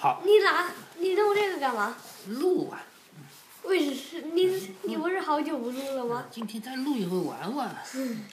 [0.00, 1.96] 好，你拿你弄这个干嘛？
[2.28, 2.80] 录啊，
[3.64, 6.26] 为什你你不是好久不录了吗？
[6.30, 7.76] 今天再录一回玩玩。
[7.94, 8.24] 嗯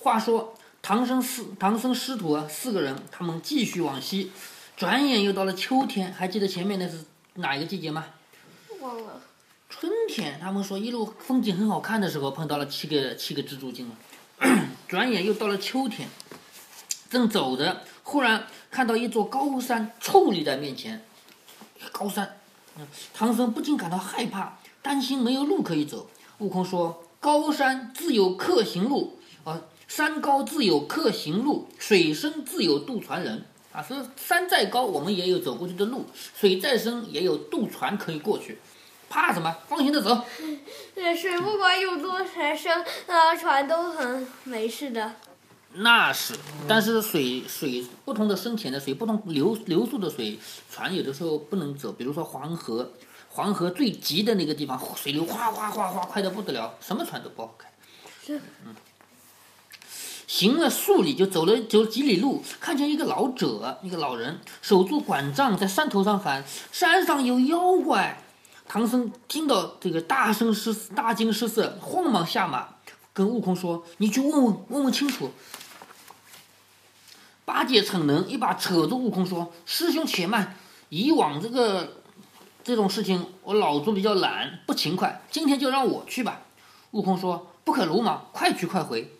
[0.00, 4.30] 话说唐僧师唐僧师徒啊四个人，他们继续往西，
[4.76, 6.12] 转眼又到了秋天。
[6.12, 7.06] 还记得前面那是
[7.36, 8.04] 哪一个季节吗？
[8.80, 9.22] 忘了。
[9.70, 13.96] 春天，他们说一路风景很好看的时候，碰到了七个七个蜘蛛精了。
[14.86, 16.08] 转眼又到了秋天，
[17.08, 21.02] 正走着，忽然看到一座高山矗立在面前。
[21.92, 22.36] 高山，
[23.14, 26.08] 唐僧不禁感到害怕，担心没有路可以走。
[26.38, 33.44] 悟空说：“高山自有客行路，啊，山高自有客行路，水深自有渡船人。
[33.72, 36.00] 啊，说山再高，我们也有走过去的路；
[36.34, 38.58] 水再深，也有渡船可以过去。
[39.08, 39.54] 怕什么？
[39.68, 40.24] 放心的走。
[41.14, 45.14] 水不管有多深，啊，船都很没事的。
[45.78, 46.34] 那是，
[46.66, 50.38] 但是水水不同的深浅的水，不同流流速的水，
[50.70, 51.92] 船有的时候不能走。
[51.92, 52.92] 比如说黄河，
[53.28, 57.70] 黄河最急的那个地方，水流哗哗哗哗快的不得了，什么船都不好开。
[58.24, 58.40] 是。
[58.64, 58.74] 嗯。
[60.26, 68.22] 行了数里，就走了走几里路，看见一个老者，一个老人守住拐杖，在山头上喊：“山上有妖怪！”
[68.66, 72.66] 唐僧听到这个，大声失大惊失色，慌忙下马，
[73.12, 75.30] 跟悟空说：“你去问问问问清楚。”
[77.46, 80.56] 八戒逞能，一把扯住悟空说：“师兄且慢，
[80.88, 82.02] 以往这个
[82.64, 86.42] 这种事情，我老猪比较懒，不勤快，今天就让我去吧。”
[86.90, 89.12] 悟空说：“不可鲁莽，快去快回。”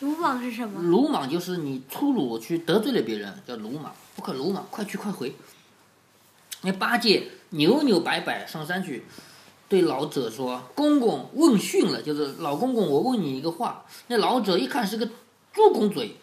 [0.00, 0.80] 鲁莽是什么？
[0.80, 3.94] 鲁莽就是你粗鲁去得罪了别人，叫鲁莽。
[4.16, 5.34] 不可鲁莽，快去快回。
[6.62, 9.04] 那八戒扭扭摆摆上山去，
[9.68, 15.06] 对老者说：“公公问讯了，就是老公公，我问你一个话。”那老者一看是个
[15.52, 16.16] 猪公嘴。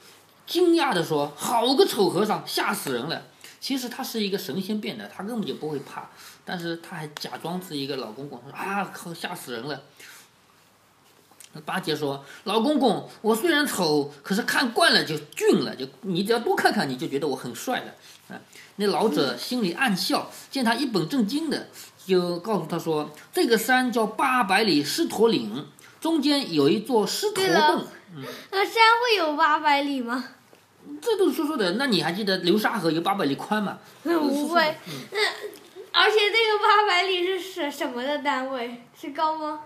[0.48, 3.22] 惊讶地说：“好个丑和尚，吓死人了！”
[3.60, 6.10] 其实他是一个神仙变的，他根本就不会怕，
[6.46, 9.84] 但是他还假装是一个老公公，说：“啊，靠，吓死人了！”
[11.66, 17.94] 八戒说：“老公公，我虽然丑，可是看惯了就俊了，就你只要多看看，你就觉得我很帅了。”
[18.34, 18.40] 啊，
[18.76, 21.68] 那老者心里暗笑，见他一本正经的，
[22.06, 25.66] 就告诉他说：“这个山叫八百里狮驼岭，
[26.00, 27.86] 中间有一座狮驼洞。”
[28.16, 30.24] 嗯，那山会有八百里吗？
[31.02, 33.78] 这都是说说的，那你还记得流沙河有八百里宽吗？
[34.04, 34.76] 那不会，
[35.12, 35.20] 那
[35.92, 38.84] 而且这个八百里是什什么的单位？
[39.00, 39.62] 是高吗？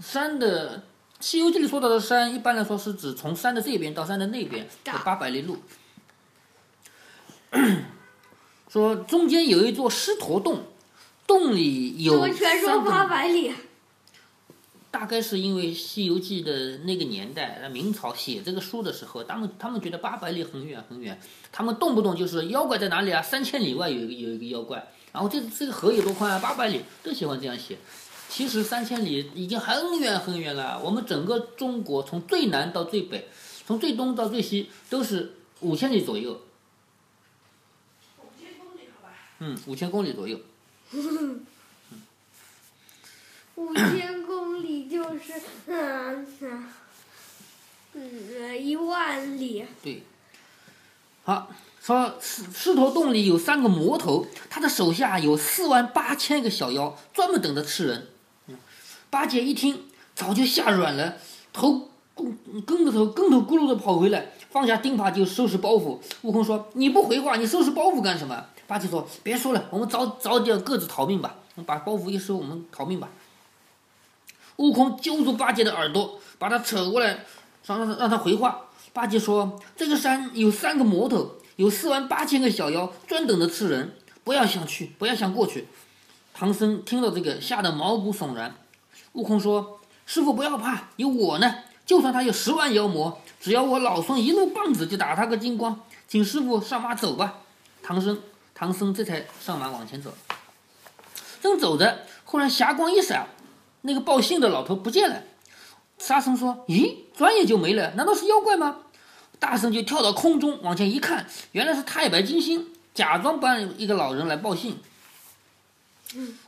[0.00, 0.78] 山的
[1.20, 5.58] 《西游记》里说到的山，一般来说是指从山的这边到山的那边，有八百里路。
[8.68, 10.64] 说中间有一座狮驼洞，
[11.26, 12.12] 洞里有。
[12.12, 13.54] 怎么全说八百里？
[14.98, 21.20] 大概是因为《西游记》的那个年代，那明朝写这个书的时候，他们他们觉得八百里很远很远，
[21.52, 23.20] 他们动不动就是妖怪在哪里啊？
[23.20, 26.38] 三千里外有一个有一个妖怪，然后这这个河有多宽啊？
[26.38, 27.76] 八百里，都喜欢这样写。
[28.30, 30.80] 其实三千里已经很远很远了。
[30.82, 33.28] 我们整个中国从最南到最北，
[33.66, 36.40] 从最东到最西都是五千里左右。
[38.18, 39.14] 五千公里好吧？
[39.40, 40.40] 嗯，五千公里左右。
[43.56, 45.32] 五千公里就是
[45.66, 46.26] 嗯
[47.94, 49.64] 嗯一万里。
[49.82, 50.02] 对。
[51.24, 51.50] 好，
[51.80, 58.06] 说狮狮驼洞里有三个魔头，他的手下有四万八千个小妖，专门等着吃人。
[59.10, 59.84] 八戒一听，
[60.14, 61.16] 早就吓软了，
[61.52, 61.88] 头
[62.66, 65.98] 跟着头跟头咕噜的跑回来，放下钉耙就收拾包袱。
[66.22, 71.36] 悟空说：“你不回话，你收拾包袱干什么？”八戒说：“别说了，我们早早点各自逃命吧。
[71.64, 73.08] 把包袱一收，我们逃命吧。”
[74.56, 77.24] 悟空揪住八戒的耳朵，把他扯过来，
[77.66, 78.62] 让让让他回话。
[78.92, 83.94] 八戒说：“这个山有三个魔头，有四万八千个小妖，专等着吃人。
[84.24, 85.68] 不要想去，不要想过去。”
[86.32, 88.54] 唐僧听到这个，吓得毛骨悚然。
[89.12, 91.56] 悟空说：“师傅不要怕，有我呢。
[91.84, 95.78] 就算他有十万妖魔，只要我老孙一路棒子就打他个精光。
[96.08, 97.40] 请师傅上马走吧。”
[97.82, 98.18] 唐僧
[98.54, 100.12] 唐僧这才上马往前走。
[101.42, 103.28] 正走着，忽然霞光一闪。
[103.82, 105.22] 那个报信的老头不见了，
[105.98, 108.78] 沙僧说：“咦，转眼就没了，难道是妖怪吗？”
[109.38, 114.78] 大圣就跳到空中往前一看，原来是太白金星，假装扮一个老人来报信。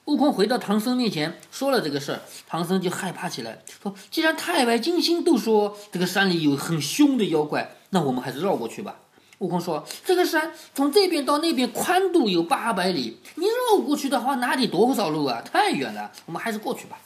[0.06, 8.96] 悟空回到唐僧面前说了这个事儿，唐僧就害怕起来，说：“既然太白金星都说这个山里有很凶的妖怪，那我们还是绕过去吧。”
[9.38, 15.42] 悟空说：“这个山从这边到那边宽度有八百里，你绕过去的话，哪里多少路啊？
[15.42, 16.98] 太远了，我们还是过去吧。”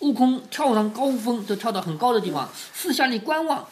[0.00, 3.66] 悟空跳上高峰，就跳到很高的地方，四下里观望。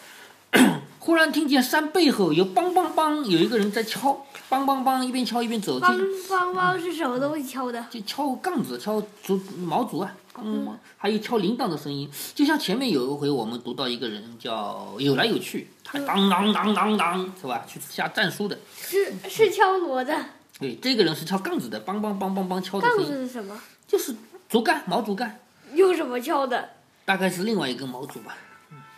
[0.99, 6.05] 忽然听见山背后有梆梆梆，有一个人在敲，梆梆梆，一边敲一边走，梆就
[6.35, 7.85] 梆梆是什么东西敲的？
[7.88, 10.12] 就敲杠子、敲竹毛竹啊，
[10.43, 17.65] 嗯，还有敲铃铛的声音，就像前面有一回我们读到一个人叫有来有去，他当当当当当，是吧？
[17.69, 20.12] 去下战书的，是是敲锣的。
[20.59, 23.61] 对，这个人是敲杠子的，梆梆梆梆梆敲的杠声音，子是什么？
[23.87, 24.12] 就是
[24.48, 25.40] 竹竿、毛竹竿，
[25.75, 26.70] 用什么敲的？
[27.04, 28.37] 大概是另外一根毛竹吧。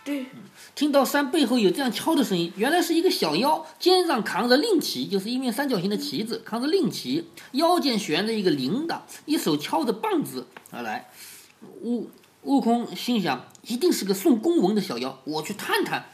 [0.05, 0.27] 对，
[0.75, 11.11] 听到山背后有这样敲的声音，原来是一个小妖，肩上扛着令旗，就是一面三角形的旗子，扛着令旗，腰间悬着一个铃铛，一手敲着棒子而来。
[11.83, 12.09] 悟
[12.43, 16.07] 悟空心想，一定是个送公文的小妖，我去探探。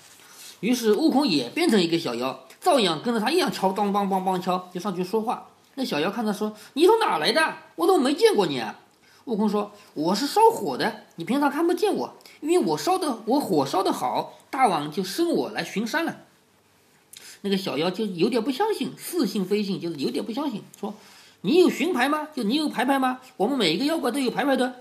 [0.60, 5.48] 于是悟空也变成一个小妖，照样跟着他一样敲，梆梆梆梆敲，就上去说话。
[5.76, 7.54] 那小妖看他说：“你从哪来的？
[7.76, 8.80] 我怎么没见过你啊？”
[9.24, 16.18] 悟空说：“我是烧火的，你平常看不见我，因为我烧的我火烧的好，大王就升我来巡山了。”
[17.40, 20.94] 那个小妖就有点不相信，似信非信，就是有点不相信，说
[21.40, 22.28] ：“你有巡牌吗？
[22.34, 23.20] 就你有牌牌吗？
[23.36, 24.74] 我们每一个妖怪都有牌牌的。”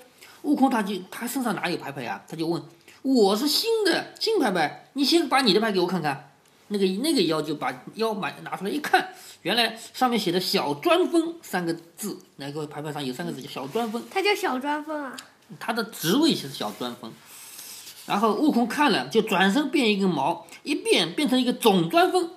[0.43, 2.21] 悟空他就他身上哪有牌牌呀？
[2.27, 2.61] 他就问
[3.01, 6.31] ：“我是新的新牌牌，你先把你的牌给我看看。”
[6.73, 9.07] 那个那个妖就把腰买拿出来一看，
[9.43, 14.03] 原来上面写的“小专封”三个字，那个牌牌上有三个字叫“小专封”。
[14.11, 15.15] 他叫小专封啊。
[15.59, 17.11] 他的职位是小专封，
[18.07, 22.31] 然后悟空看了，就转身变一根毛，一变变成一个总专封。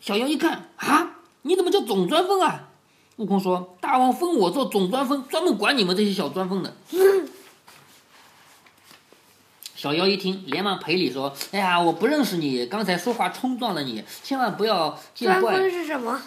[0.00, 2.68] 小妖一看啊，你怎么叫总专封啊？
[3.16, 6.74] 悟空说：“大王封我做总专封，专门管你们这些小专封的。
[9.80, 16.20] ”小妖一听，连忙赔礼说：“哎呀，我不认识你，刚才说话冲撞了你，千万不要见怪。”是什么？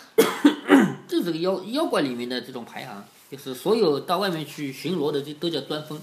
[1.07, 6.01] 这是个妖妖怪里面的这种排行，就是所有到外面去巡逻的，这都叫端风。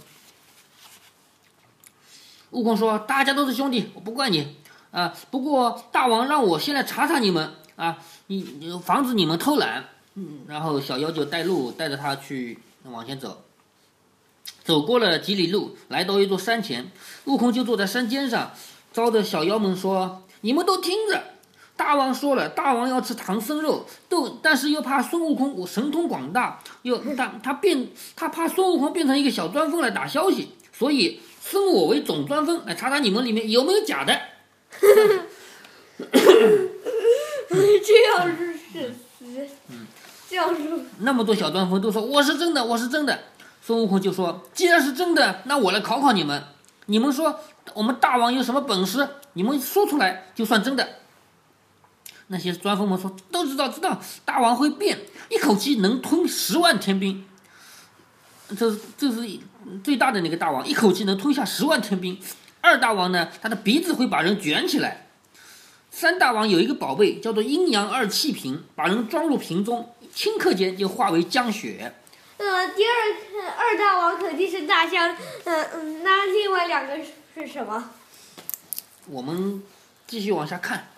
[2.52, 4.54] 悟空说：“大家都是兄弟，我不怪你
[4.92, 5.12] 啊。
[5.32, 7.98] 不过大王让我先来查查你们啊，
[8.28, 13.42] 你你防止你们偷懒。”嗯，然后小妖就带路，带着他去往前走。
[14.64, 16.90] 走过了几里路，来到一座山前，
[17.24, 18.52] 悟空就坐在山尖上，
[18.92, 21.22] 招着小妖们说：“你们都听着。”
[21.76, 34.20] 大王说了，大王要吃唐僧肉，都但是又怕孙悟空神通广大，又他他变他怕孙悟空变成一个小专封来打消息，所以升我为总专封来查查你们里面有没有假的。
[37.50, 39.48] 这样是事实，
[40.28, 40.60] 这样是
[40.98, 43.18] 那么多小专封都说我是真的，我是真的。
[43.70, 46.42] 孙悟空就说：“既然是真的，那我来考考你们。
[46.86, 47.38] 你们说
[47.72, 49.08] 我们大王有什么本事？
[49.34, 50.96] 你们说出来就算真的。”
[52.26, 57.24] 那些专封们说：“都知道，知道，大王会变，一口气能吞十万天兵。
[58.58, 59.38] 这这是
[59.84, 62.18] 最大的那个大王，一口气能吞下十万天兵。
[62.60, 65.06] 二大王呢，他的鼻子会把人卷起来。
[65.92, 71.94] 三大王有一个宝贝叫做阴阳二气瓶，把人装入瓶中，顷刻间就化为江雪。
[72.40, 75.14] 呃，第二二大王肯定是大象，
[75.44, 77.90] 嗯、嗯，那另外两个是是什么？
[79.08, 79.62] 我们
[80.06, 80.88] 继续往下看。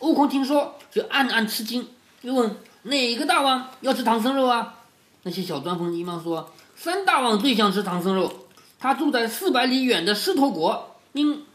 [0.00, 1.88] 悟空听说就暗暗吃惊，
[2.20, 4.80] 又问哪个大王要吃唐僧肉啊？
[5.22, 8.46] 那些小钻风急忙说，三大王最想吃唐僧肉，
[8.78, 11.46] 他住在四百里远的狮驼国，因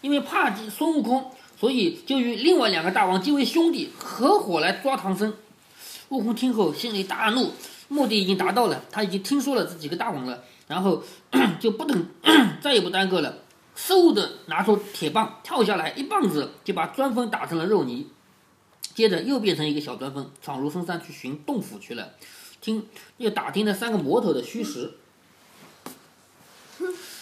[0.00, 5.32] 因为怕孙悟空，所以就与另外两个大王结为兄弟，合伙来抓唐僧。
[6.10, 7.52] 悟空听后心里大怒，
[7.88, 11.02] 目的已经达到了，他已经听说了这几个大王了，然后
[11.60, 12.06] 就不等，
[12.60, 13.38] 再也不耽搁了。
[13.76, 18.08] 嗖的拿出铁棒，跳下来，一棒子就把钻风打成了肉泥。
[18.92, 22.10] 接着又变成一个小钻风，闯入深山去寻洞府去了。
[22.60, 22.86] 听
[23.16, 24.94] 又打听了三个魔头的虚实。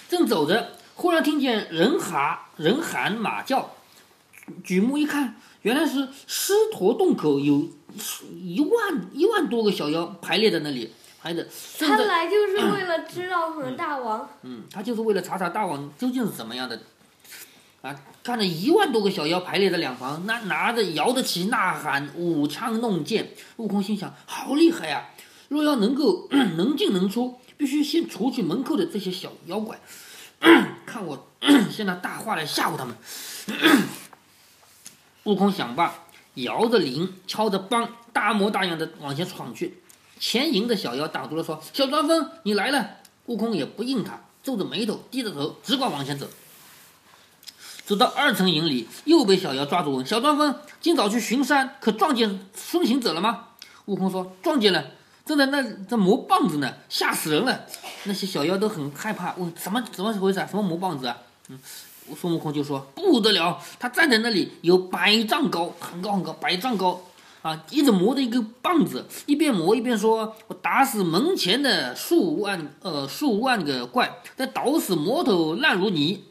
[0.09, 3.75] 正走着，忽然听见人喊人喊马叫，
[4.65, 7.69] 举目一看，原来是狮驼洞口有
[8.33, 11.47] 一万一万多个小妖排列在那里，排着。
[11.79, 14.29] 他来就是 为了知道我们大王。
[14.43, 16.81] 嗯，他就是为了查查大王究竟是怎么样的，
[17.83, 23.31] 啊，看着一万多个小妖排列在两旁，那拿着摇得旗呐喊，舞枪弄剑。
[23.57, 25.09] 悟空心想：好厉害呀！
[25.49, 29.81] 若要能够 能进能出，必须先除去门口的这些小妖怪。
[30.87, 31.27] 看我
[31.71, 32.95] 先拿大话来吓唬他们。
[35.25, 36.07] 悟空想罢，
[36.43, 39.83] 摇着铃，敲着梆，大模大样的往前闯去。
[40.21, 42.91] 前营的小妖挡住了，说：“小钻风，你来了。”
[43.27, 46.27] 悟空也不应他，皱着眉头，低着头，只管往前走。
[47.85, 53.47] 走到二层营里，又被小妖抓住，问：“小钻风，今早去巡山，可撞见孙行者了吗？”
[53.87, 54.85] 悟空说：“撞见了，
[55.25, 57.65] 正在那在磨棒子呢，吓死人了。”
[58.05, 60.47] 那些小妖都很害怕，问：“什么怎么回事啊？
[60.47, 61.17] 什么磨棒子啊？”
[61.49, 61.59] 嗯，
[62.15, 67.03] 孙悟空就说不得了，他站在那里有百丈高，很高很高，百丈高
[67.43, 67.65] 啊！
[67.71, 76.25] 一直磨着一根棒子，一边磨一边说：“我打死门前的数万呃数万个怪，再捣死魔头烂如泥。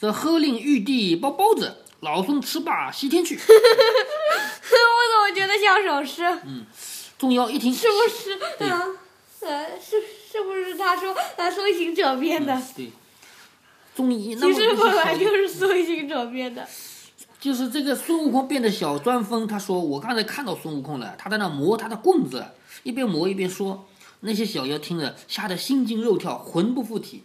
[0.00, 3.36] 这喝令玉帝包包子，老孙吃罢西天去。
[3.40, 6.24] ”我怎么觉得像首诗？
[6.44, 6.66] 嗯
[7.18, 8.70] 众妖一听，是不是？
[8.70, 8.82] 啊，
[9.40, 12.62] 呃，是是不是他说他说行者编的？
[12.76, 12.92] 对，
[14.06, 16.66] 众一那么其实本来就是孙行者变的。
[17.40, 22.44] 就是这个孙悟空变的小钻风，他说我刚才看到孙悟空了，他在那磨他的棍子，
[22.82, 23.86] 一边磨一边说。
[24.20, 27.22] 那些小妖听了，吓得心惊肉跳，魂不附体。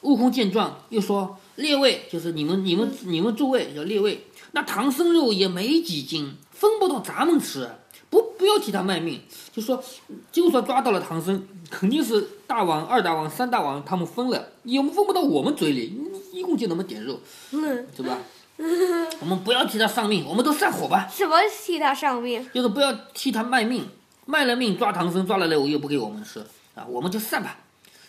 [0.00, 7.70] 悟空见状，又说：“列位，就是你们、你们、你们诸位叫列位，那唐僧肉也没几斤，分不到咱们吃，
[8.10, 9.20] 不不要替他卖命。
[9.52, 9.82] 就说，
[10.30, 15.98] 就算抓到了唐僧，肯定是大王、二大王、三大王他们分了，也分不到我们嘴里，
[16.32, 17.18] 一共就那么点肉，
[17.52, 18.18] 嗯，是吧？
[19.20, 21.06] 我们不要替他丧命，我们都散伙吧。
[21.10, 22.46] 什么替他丧命？
[22.54, 23.86] 就是不要替他卖命，
[24.24, 26.40] 卖了命抓唐僧，抓了肉又不给我们吃
[26.74, 27.58] 啊，我们就散吧。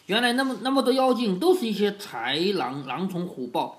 [0.05, 3.77] 原来那么那么多妖精都是一些豺狼、狼虫、虎豹、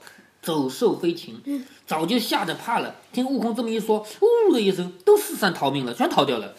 [0.49, 1.39] 走兽飞禽，
[1.87, 2.95] 早就吓得怕了。
[3.13, 6.55] 听悟空这么一说，呜的一声，都四散逃命了，全逃掉了。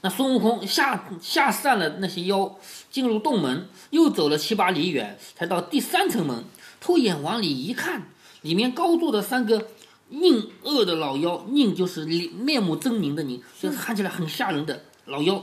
[0.00, 2.58] 那孙悟空吓吓散了那些妖，
[2.90, 6.42] 进入洞门，又走了七八里远，才到第三层门。
[6.80, 8.08] 偷眼往里一看，
[8.42, 9.68] 里面高坐的三个
[10.10, 15.40] 硬恶的老妖，硬就是面目狰狞的狞，就是看起来很吓人的老妖。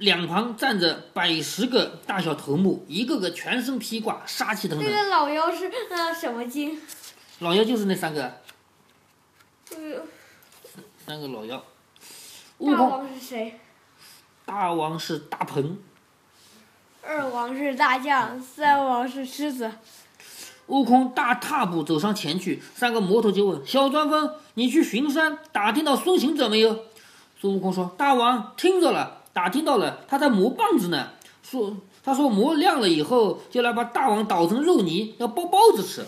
[0.00, 4.90] 两旁站着百十个大小头目，一个个全身披挂，杀气腾腾。
[4.90, 6.80] 那个老妖是呃什么精？
[7.40, 8.40] 老妖就是那三个，
[9.76, 10.00] 嗯，
[11.06, 11.62] 三个老妖。
[12.58, 13.60] 悟大王是谁？
[14.46, 15.78] 大王是大鹏，
[17.02, 19.70] 二王是大将，三王是狮子。
[20.68, 26.86] 悟空大踏步走上前去，三个魔头就问：“小钻风，你去巡山打听到孙行者没有？”
[27.38, 31.10] 孙悟空说：“大王听着了，打听到了，他在磨棒子呢。
[31.42, 36.04] 说他说磨亮了以后，就来把大王捣成肉泥，要包包子吃。”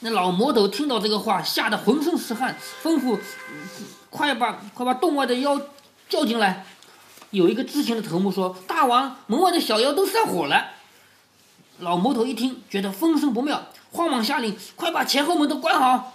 [0.00, 3.18] 那老魔头听到这个话，吓得浑身是汗，吩咐
[4.10, 5.60] ：“快把快把洞外的妖
[6.08, 6.66] 叫进来。”
[7.30, 10.72] 有一个知情的头目说：“大王，门外的小妖都散伙了。”
[11.80, 16.12] 老魔头一听，觉得风声不妙，慌忙下令：“快把前后门都关好！”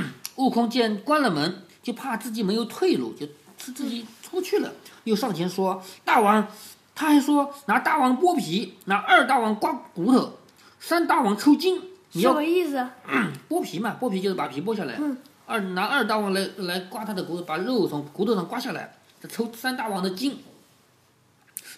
[0.36, 3.26] 悟空见关了门，就怕自己没有退路，就
[3.60, 4.72] 自自己出去了。
[5.04, 6.48] 又上前说：“大王，
[6.94, 10.38] 他还说拿大王剥皮，拿二大王刮骨头，
[10.80, 11.80] 三大王抽筋。
[12.12, 12.88] 你要什么意思？
[13.48, 14.98] 剥皮嘛，剥皮就是把皮剥下来。
[15.46, 20.38] 二拿二大王来来刮他的骨头，把肉从骨头上刮下来，再抽三大王的筋。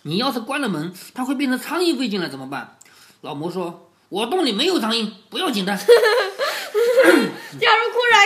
[0.03, 2.77] 你要是关了门，他会变成苍蝇飞进来怎么办？
[3.21, 5.75] 老魔说：“我洞里没有苍蝇，不要紧的。”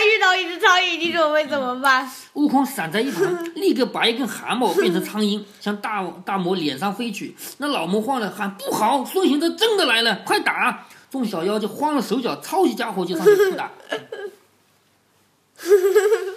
[0.03, 2.09] 遇到一只苍蝇，你准备怎么办？
[2.33, 7.35] 悟空闪在一旁，立刻拔一根汗毛变成苍蝇， 向大大魔脸上飞去。
[7.57, 9.03] 那老魔慌了，喊：“不好！
[9.03, 13.71] 孙行者真的来了，快打！”众小妖就慌了手脚，抄起家伙就上去扑打。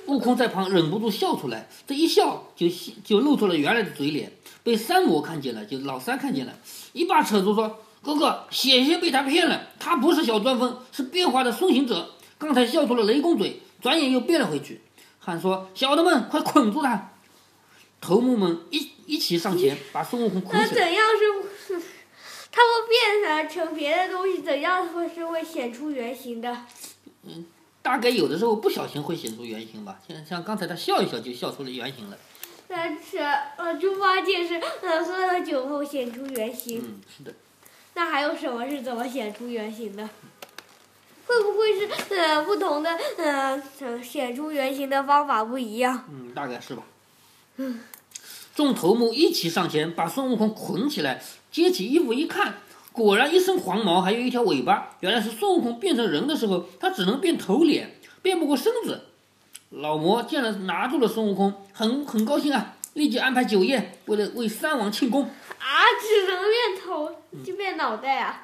[0.06, 2.66] 悟空在旁忍不住笑出来，这一笑就
[3.04, 6.52] 就露出了原来的嘴脸，被三魔看见了，就老三看见了，
[6.92, 12.10] 一把扯住说：“哥哥，险些被他骗了，他不是小钻风，是变化的孙行者。
[12.40, 14.80] 刚才笑出了雷公嘴，转眼又变了回去。”
[15.20, 17.12] 喊说：“小的们，快捆住他！”
[18.00, 20.80] 头目们一一起上前，把孙悟空捆起来。
[20.80, 21.06] 那怎样
[21.66, 21.86] 是？
[22.52, 26.64] 他们变成成别的东西，怎样会是会显出原形的？
[27.22, 27.44] 嗯
[27.82, 32.18] 大概有的时候不小心会显出原形吧，像像刚才他笑一笑就笑出了原形了。
[32.68, 36.78] 但是呃，猪八戒是呃喝了酒后显出原形。
[36.78, 37.34] 嗯，是的。
[37.94, 40.08] 那还有什么是怎么显出原形的？
[41.30, 46.04] 会不会是呃不同的呃呃显出原形的方法不一样？
[46.10, 46.82] 嗯，大概是吧。
[47.56, 47.80] 嗯，
[48.52, 51.22] 众头目一起上前，把孙悟空捆起来，
[51.52, 52.54] 揭起衣服一看，
[52.90, 54.96] 果然一身黄毛，还有一条尾巴。
[55.00, 59.02] 原来是孙悟空变成人的时候，他只能变头脸，变不过身子。
[59.70, 65.22] 老魔见了，拿住了孙悟空，很很高兴啊，立即安排酒宴，为了为三王庆功。
[65.22, 65.68] 啊，
[66.00, 68.42] 只能变头，就变脑袋啊！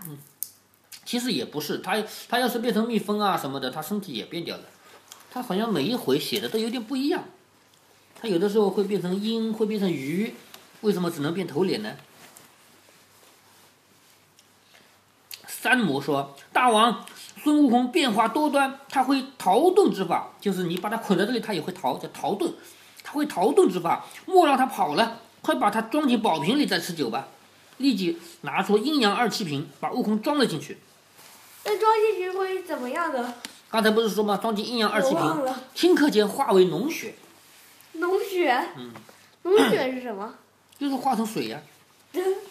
[1.06, 1.96] 其实也不是，他
[2.28, 4.64] 他要是变成蜜蜂啊什么的，他身体也变掉了。
[5.30, 7.22] 他好像每一回写的都有点不一样。
[8.20, 10.34] 他有的时候会变成鹰，会变成鱼，
[10.80, 11.94] 为什么只能变头脸呢？
[15.46, 17.04] 三魔说：“大王，
[17.42, 22.52] 孙悟空变化多端，他会逃遁之法，就是你把他捆在这里，他也会逃，叫逃遁。
[23.04, 27.28] 他会逃遁之法，莫让他跑了，快把他装进宝瓶里再吃酒吧。”
[27.78, 30.78] 立即拿出阴阳二气瓶，把悟空装了进去。
[31.66, 33.34] 那装进去会怎么样的？
[33.68, 34.38] 刚才不是说吗？
[34.40, 35.44] 装进阴阳二气瓶。
[35.74, 37.14] 顷刻间化为脓血，
[37.98, 38.68] 脓血。
[38.76, 38.92] 嗯。
[39.44, 40.34] 脓血是什么？
[40.78, 41.60] 就是化成水呀、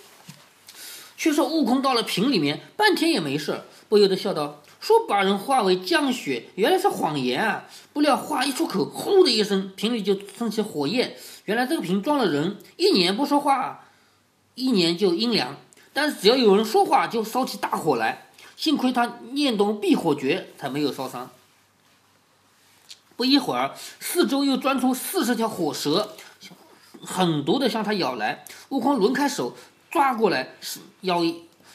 [1.17, 7.65] 却说悟空到了瓶里面，半天也没事儿，不由得笑道：“说把人化为降雪，原来是谎言啊！
[7.93, 11.15] 不料话一出口，呼的一声，瓶里就升起火焰。
[11.45, 13.85] 原来这个瓶装了人，一年不说话，
[14.55, 15.55] 一年就阴凉；
[15.93, 18.27] 但是只要有人说话，就烧起大火来。
[18.55, 21.29] 幸亏他念动避火诀，才没有烧伤。
[23.15, 26.15] 不一会儿，四周又钻出四十条火蛇，
[27.01, 28.43] 狠毒的向他咬来。
[28.69, 29.55] 悟空抡开手
[29.89, 31.21] 抓过来，是咬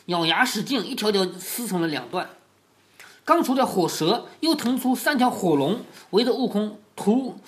[0.07, 2.29] 咬牙使劲，一条条撕成了两段。
[3.25, 7.39] 刚除掉火蛇，又腾出三条火龙，围着悟空吐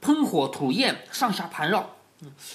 [0.00, 1.90] 喷火吐焰，上下盘绕。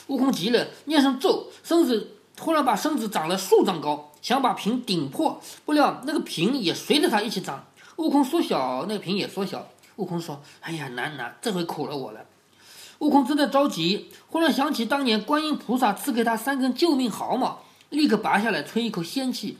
[0.07, 7.67] 悟空急了，念声咒，身子突然把身子长了数丈高，想把瓶顶破，不料那个瓶也随着他一起长。
[7.97, 9.67] 悟空缩小，那个瓶也缩小。
[9.97, 12.25] 悟空说：“哎呀，难难，这回苦了我了。”
[12.97, 19.59] 悟空正在着急，忽然想起当年观音菩萨赐给他三根救命毫毛，立刻拔下来，吹一口仙气，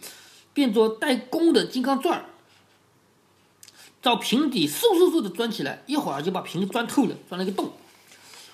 [0.52, 2.26] 变作带弓的金刚钻儿，
[4.02, 7.72] 照瓶底嗖嗖嗖的钻起来，一会儿就把瓶钻透了，钻了一个洞。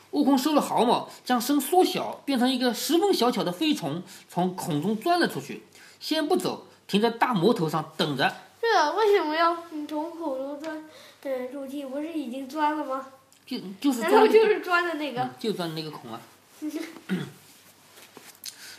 [0.09, 5.63] 悟空收了毫毛，将身缩小，变成一个十分小巧的飞虫，从孔中钻了出去。
[6.01, 8.35] 先不走，停在大魔头上等着。
[8.59, 10.83] 对了，为什么要你从口中钻
[11.23, 11.85] 嗯入地？
[11.85, 13.05] 不是已经钻了吗？
[13.45, 15.21] 就就是钻就是钻的那个？
[15.21, 16.19] 嗯就钻那个孔啊。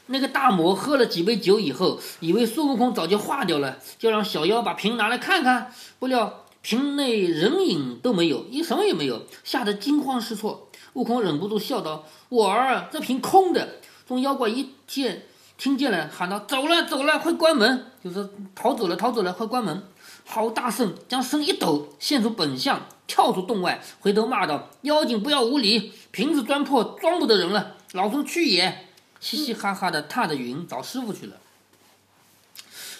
[0.07, 5.73] 那个大魔喝了几杯酒以后，以为孙悟空早就化掉了，就让小妖把瓶拿来看看。
[6.00, 10.69] 不料瓶内人影都没有，一什么也没有，吓得惊慌失措。
[10.95, 13.76] 悟空忍不住笑道：“我儿，这瓶空的。”
[14.07, 15.26] 众妖怪一见，
[15.59, 19.82] 听见了，喊道：“走了，走了，快关门！”就是逃走了，逃走了，快关门！
[20.25, 25.93] 好大圣将身一抖，现出本相，跳出洞外，回头骂道：“妖精不要无礼！
[26.10, 28.86] 瓶子钻破，装不得人了，老孙去也！”
[29.21, 31.36] 嘻嘻哈哈的踏着云找师傅去了。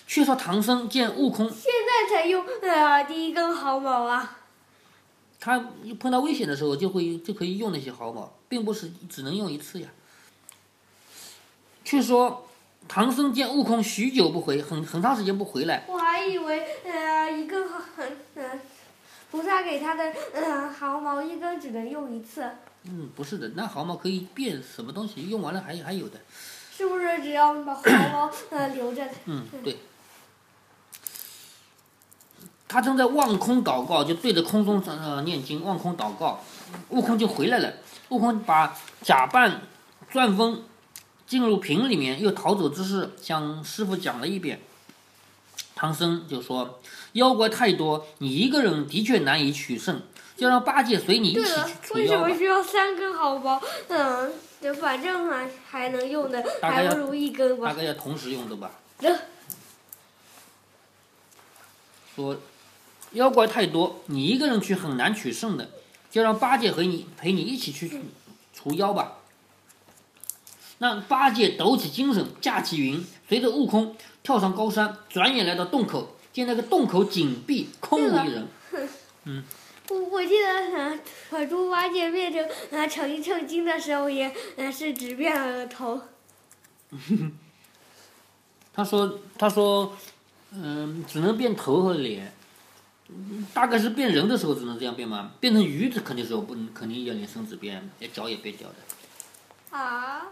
[0.07, 4.38] 却说唐僧见悟空，现在才用呃第一根毫毛啊！
[5.41, 5.59] 他
[5.99, 9.88] 碰到危险的时候就会就可以用那些毫毛，并不是只能用一次呀。
[11.93, 12.49] 却说
[12.89, 17.85] 唐僧见悟空许久不回，很很长时间不回来，我还以为呃一根毫
[18.35, 18.45] 呃
[19.31, 22.49] 菩萨给他的呃毫毛一根只能用一次，
[22.85, 26.19] 嗯，不是的，那毫毛可以变什么东西，用完了还还有的。
[26.75, 29.07] 是不是只要把毫毛呃留着？
[29.27, 29.77] 嗯，对。
[32.67, 36.41] 他正在望空祷告，就对着空中呃念经，望空祷告。
[36.89, 37.71] 悟空就回来了。
[38.09, 39.61] 悟空把假扮
[40.11, 40.65] 钻风
[41.33, 44.61] 进入瓶里面，又逃走之事向师傅讲了一遍。
[45.75, 46.79] 唐僧就说
[47.14, 50.03] ：“妖怪太多，你一个人的确难以取胜，
[50.37, 51.51] 就让八戒随你一起去，
[51.83, 52.37] 除妖吧为什么。
[52.37, 53.59] 需要三根毫毛？
[53.88, 57.68] 嗯，就反正还还能用的，还不如一根吧。
[57.71, 58.73] 大概要同时用的吧。
[58.99, 59.18] 呃
[62.14, 62.37] 说
[63.12, 65.71] 妖怪太多，你一个人去很难取胜的，
[66.11, 68.03] 就让八戒和你陪你一起去
[68.53, 69.14] 除妖吧。
[70.83, 78.49] 那八戒抖起精神，架起云，随着悟空跳上高山，转眼来到洞口，见那个洞口紧闭，空无一人。
[79.27, 79.45] 嗯
[79.90, 80.99] 我我记得，呃，
[81.31, 86.01] 可猪八戒变成啊成一成精的时候也，呃是只变了个头。
[88.75, 89.97] 他说：“他说，
[90.53, 92.33] 嗯，只能变头和脸，
[93.09, 95.31] 嗯大概是变人的时候只能这样变吗？
[95.38, 99.79] 变成鱼，这肯定是不能，肯定要连身子变，连脚也变掉的。
[99.79, 100.27] 啊，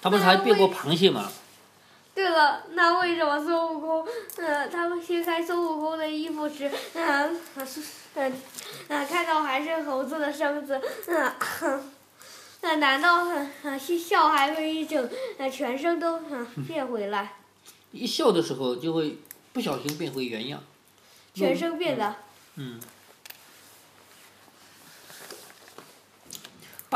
[0.00, 1.30] 他不是还变过螃蟹吗？
[2.14, 4.06] 对了，那为什么孙悟空，
[4.38, 7.82] 呃，他们掀开孙悟空的衣服时，嗯、呃，是，
[8.14, 8.32] 呃，
[8.88, 11.30] 呃，看到还是猴子的身子，嗯、
[11.60, 11.80] 呃，
[12.62, 17.34] 那难道呃呃笑还会一整呃全身都呃变回来，
[17.92, 19.18] 一笑的时候就会
[19.52, 20.62] 不小心变回原样。
[21.34, 22.16] 全身变的？
[22.54, 22.80] 嗯。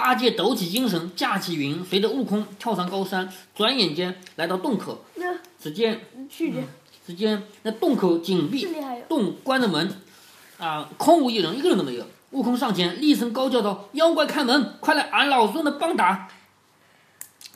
[0.00, 5.04] 八戒抖起精神，架起云，随着悟空跳上高山，转眼间来到洞口。
[5.16, 6.00] 那只见
[7.06, 8.66] 只见那洞口紧闭。
[9.06, 9.94] 洞关着门，
[10.58, 12.06] 啊，空无一人，一个人都没有。
[12.30, 16.28] 悟空上前厉声高叫道：“妖怪开门，快来俺老孙的帮打！”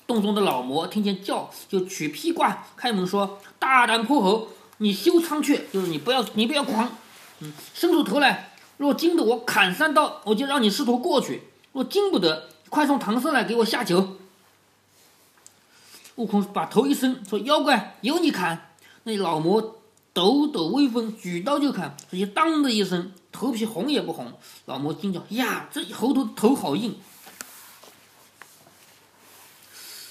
[0.07, 6.90] 洞中的老魔听见叫，就取披挂开门说：“大胆泼猴，你休猖獗，就是你不要你不要狂，
[7.40, 11.38] 嗯，伸出头来，若惊得我砍三刀，我就让你师徒过去；
[11.74, 14.16] 若经不得，快送唐僧来给我下酒。”
[16.16, 18.70] 悟空把头一伸，说：“妖怪，由你砍。”
[19.02, 19.80] 那老魔
[20.12, 24.32] 抖抖威风，举刀就砍，直接当的一声，头皮红也不红。
[24.66, 26.94] 老魔惊叫：“呀，这猴头头好硬！”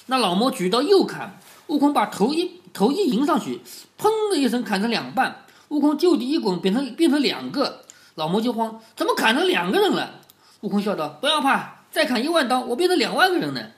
[0.08, 3.62] 那老魔举刀又砍，悟空把头一头一迎上去，
[3.98, 5.46] 砰的一声砍成两半。
[5.70, 7.86] 悟空就地一滚，变成变成两个。
[8.16, 10.20] 老魔就慌，怎么砍成两个人了？
[10.64, 13.72] 悟空笑道：“不要怕，再砍一万刀，我变成两万个人呢。”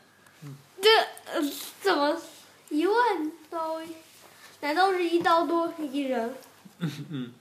[0.79, 0.87] 这
[1.33, 1.41] 呃
[1.81, 2.21] 怎么
[2.69, 2.95] 一万
[3.49, 3.81] 刀？
[4.61, 6.35] 难道是一刀多一人？
[6.77, 7.33] 嗯嗯。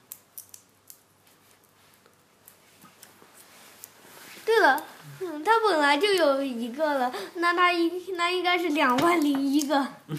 [4.46, 4.82] 对了，
[5.20, 9.88] 嗯，他本来就有一个了，那他应那应该是两万零一个。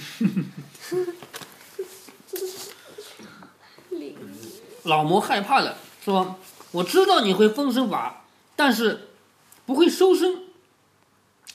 [4.84, 6.36] 老魔害怕了，说
[6.70, 8.22] ：“我知道你会分身法，
[8.56, 9.08] 但是
[9.66, 10.40] 不会收身。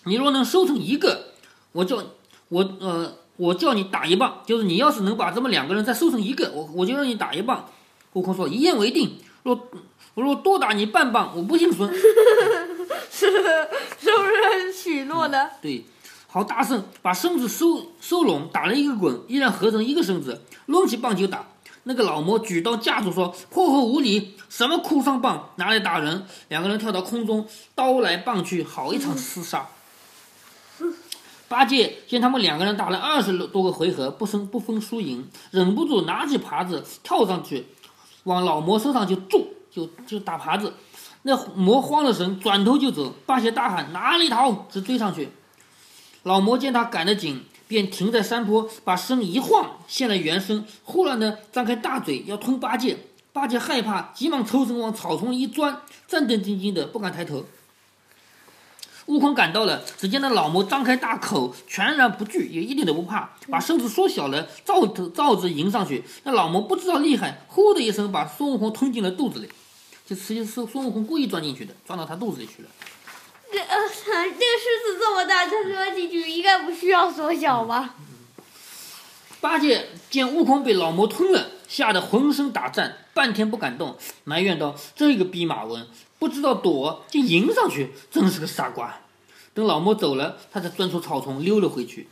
[0.04, 1.34] 你若能收成一个，
[1.72, 2.02] 我叫
[2.48, 4.42] 我呃，我叫你打一棒。
[4.46, 7.68] 就是你要是能把这么两个人再收成一个，我我就让你打一棒。”
[8.14, 9.18] 悟空说：“一言为定。
[9.42, 9.68] 若
[10.14, 11.88] 我若多打你半棒，我不姓孙。
[13.10, 15.50] ”是是不是许诺的？
[15.62, 15.84] 对，
[16.26, 21.46] 好大圣把身子收收拢，打了一个滚，依然合成一个身子，抡起棒就打。
[21.84, 29.68] 那个老魔举刀架住，说：“泼猴无礼，什么哭丧棒，拿来打人！”两个人跳到空中，刀来棒去，好一场厮杀。
[31.48, 37.66] 八戒见他们两个人打了二十多个回合，不分不分输赢，忍不住拿起耙子跳上去，
[38.24, 40.74] 往老魔身上就揍，就就打耙子。
[41.22, 43.12] 那魔慌了神，转头就走。
[43.26, 45.30] 八戒大喊：“哪里逃！”直追上去。
[46.22, 50.64] 老魔见他赶得紧，便停在山坡，把身一晃，现了原身。
[50.82, 52.98] 忽然呢，张开大嘴要吞八戒。
[53.32, 57.44] 八戒害怕，急忙抽身往草丛一钻，战战兢兢的不敢抬头。
[59.06, 66.02] 悟空赶到了，只见那老魔张开大口，全然不惧，也一点都不怕，把身子缩小了，照着照着迎上去。
[66.24, 69.48] 那老魔不知道厉害，呼的一声把孙悟空吞进了肚子里。
[70.04, 72.68] 就实际是孙悟空故意钻进去的，钻到他肚子里去了。
[73.52, 77.94] 这呃， 这个狮子这么大，它钻进去应该不需要缩小吧？
[79.40, 85.86] 八戒见悟空被老魔吞了，吓得浑身打颤，半天不敢动，埋怨道：“这个弼马温
[86.18, 89.00] 不知道躲，竟迎上去，真是个傻瓜。”
[89.54, 92.08] 等老魔走了，他才钻出草丛溜了回去。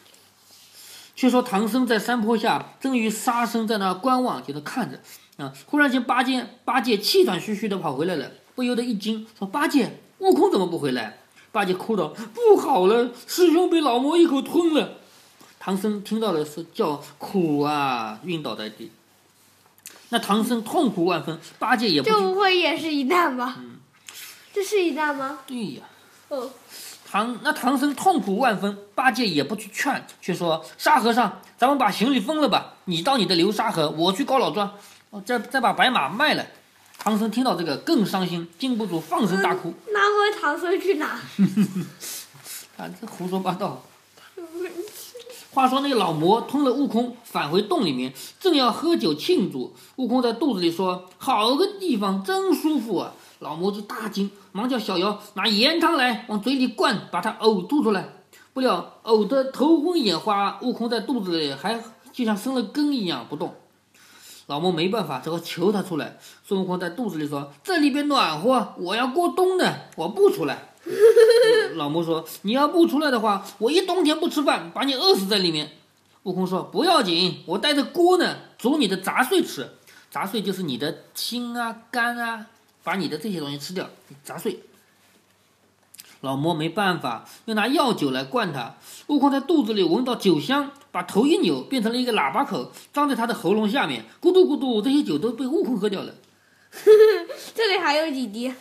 [1.14, 5.00] 却说唐僧在山坡下正与沙僧在那观望，就在看着。
[5.36, 5.52] 啊！
[5.66, 11.18] 忽然间，八戒八戒气喘吁吁的跑回来了，不由得一惊，说：“八戒，悟空怎么不回来？”
[11.50, 14.98] 八戒哭道：“不好了，师兄被老魔一口吞了。”
[15.58, 18.92] 唐僧听到了，是叫苦啊，晕倒在地。
[20.10, 23.56] 那唐僧痛苦万分，八戒也不这不会也是一难吧？
[24.52, 25.40] 这是一难吗？
[25.46, 25.82] 对呀。
[26.28, 26.50] 哦，
[27.10, 34.70] 唐那唐僧痛苦万分，八戒也不去劝，却说：“沙和尚，咱们把行李分了吧，你到你的流沙河，我去高老庄。
[35.10, 36.46] 哦，再再把白马卖了。”
[36.98, 39.72] 唐僧听到这个更伤心，禁不住放声大哭。
[39.92, 41.20] 那回唐僧去哪？
[42.76, 43.82] 啊，这胡说八道。
[45.50, 49.74] 话说那个老魔吞了悟空，返回洞里面，正要喝酒庆祝。
[49.96, 58.08] 悟空在肚子里说：“好个地方，真舒服啊！”老魔就大惊，忙叫小妖拿盐汤来，往嘴里灌，把他呕吐出来。
[58.52, 61.82] 不料呕得头昏眼花，悟空在肚子里还
[62.12, 63.54] 就像生了根一样不动。
[64.48, 66.16] 老魔没办法，只好求他出来。
[66.42, 70.70] 孙悟空在肚子里说：“这里边暖和，我要过冬的，我不出来。
[71.76, 75.72] ”老魔说：“你要不出来的话，我一冬天不吃饭，把你饿死在里面。”
[76.24, 79.68] 悟空说：“不要紧，我带着锅呢，煮你的杂碎吃。
[80.10, 82.46] 杂碎就是你的心啊、肝啊，
[82.82, 83.90] 把你的这些东西吃掉，
[84.24, 84.62] 杂碎。”
[86.22, 88.74] 老魔没办法，又拿药酒来灌他。
[89.06, 96.12] 悟空在肚子里闻到酒香，把头一扭，变成了一个喇叭口，张在他的喉咙下面，咕嘟咕嘟，这些酒都被悟空喝掉了。
[97.54, 98.52] 这里还有几滴。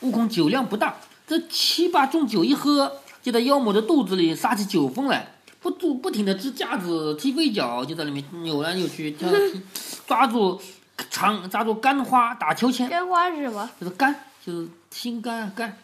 [0.00, 9.14] 悟空酒量不大，这七八盅酒一喝，就在妖魔的肚子里撒起酒疯来，不住不停的支架子、踢飞脚，就在里面扭来扭去，
[10.08, 10.58] 抓住
[11.10, 13.68] 长抓住干花打秋千，干花是什么？
[13.78, 15.76] 就是干，就是心肝啊肝。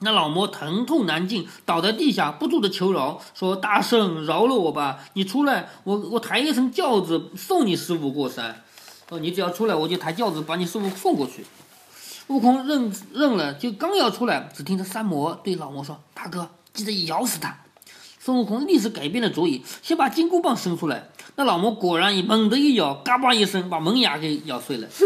[0.00, 8.62] 那老魔疼痛难禁，倒在地下，不住的求饶，说：“大圣饶了我吧，你出来，我我抬一声轿子送你师傅过山。
[9.10, 11.44] 哦，你只要出来，我就抬轿子把你师傅送过去。”
[12.28, 17.58] 悟空认认了，就刚要出来，只听着三魔对老魔说：“大哥，记得咬死他。”
[18.22, 21.08] 孙悟空立时改变了主意，先把金箍棒伸出来。
[21.36, 24.88] 那老魔果然一猛地一咬，嘎巴一声把门牙给咬碎了。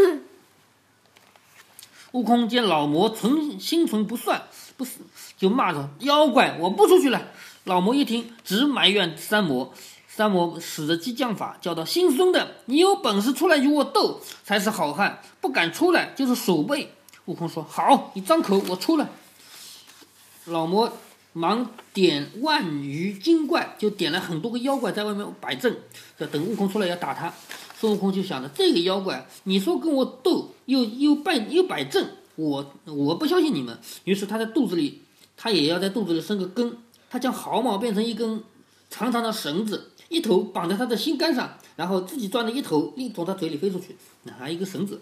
[2.13, 4.43] 悟空见老魔存心存不算，
[4.77, 5.01] 不死，
[5.37, 7.23] 就骂着：“妖怪，我不出去了！”
[7.65, 9.73] 老魔一听，直埋怨三魔。
[10.09, 16.93] 三魔使着激将法，叫道：“姓孙的，你有本事出来与我斗，才是好汉；不敢出来，就是鼠辈。”
[17.27, 19.09] 悟空说：“好，你张口，我出来。”
[20.47, 20.93] 老魔
[21.33, 25.77] 忙点万余精怪，就点了很多个妖怪在外面摆阵，
[26.19, 27.33] 要等悟空出来要打他。
[27.81, 33.79] 孙悟空就想着这个妖怪，你说跟我斗，又又摆又摆阵，我我不相信你们。
[34.05, 35.03] 于是他在肚子里，
[35.37, 36.79] 他也要在肚子里生个根。
[37.11, 38.43] 他将毫毛变成一根
[38.91, 45.01] 长长的绳子，一头绑在他的心肝上，然后自己钻了一头，另从他嘴里飞出去，拿一个绳子。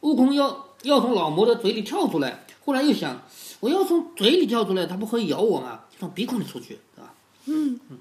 [0.00, 3.22] 悟空要要从老魔的嘴里跳出来，忽然又想，
[3.60, 5.84] 我要从嘴里跳出来，他不会咬我吗？
[5.98, 7.14] 从鼻孔里出去，对吧？
[7.46, 7.98] 嗯嗯。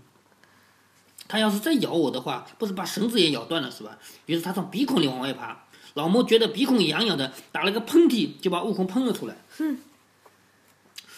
[1.27, 3.97] 他要是再咬我的话，不是把绳子也咬断了是吧？
[4.25, 5.63] 于是他从鼻孔里往外爬，
[5.93, 9.35] 老魔觉得鼻孔痒痒的，打了个喷嚏，就把悟空喷了出来。
[9.57, 9.77] 哼。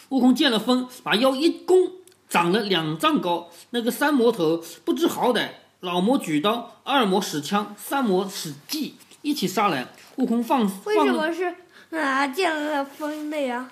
[0.09, 1.91] 悟空见了风，把腰一弓，
[2.29, 3.49] 长了两丈高。
[3.71, 9.87] 那个三魔头不知好歹，老魔举刀，二魔使枪，三魔使计，一起杀来。
[10.17, 11.55] 悟空放为什，么是
[11.97, 13.71] 啊见了风的呀？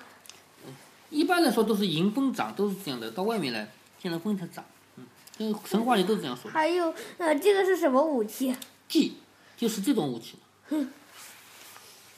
[1.10, 3.70] 一般来说都是迎风长，都是这样的，到外面来
[4.02, 4.64] 见了风才长。
[4.96, 5.04] 嗯，
[5.38, 6.50] 这个神话里都是这样说的。
[6.50, 8.52] 还有呃，这个是什么武器？
[8.88, 9.18] 计
[9.56, 10.34] 就是这种武器。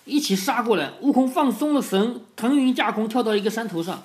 [0.04, 4.02] 一起杀过来，悟空放松了绳，腾云驾空，跳到一个山头上。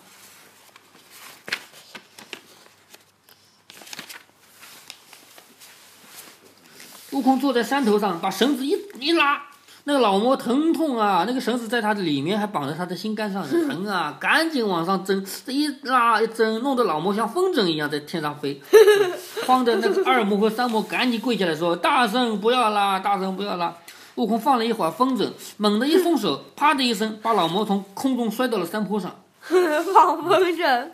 [7.12, 9.44] 悟空坐在山头上，把绳子一一拉，
[9.84, 18.62] 那个老魔疼痛啊，那个绳子在他的里面还绑在他的心肝上， 疼啊，赶紧往上挣，这一拉一挣，弄得老魔像风筝一样在天上飞，
[19.46, 23.76] 慌的那个二魔和三魔赶紧跪下来说：“大圣不要拉，大圣不要拉。”
[24.16, 29.22] 悟空放了一会儿风筝，猛地一松手， 啪的一声，把老魔从空中摔到了山坡上。
[29.94, 30.88] 放风筝。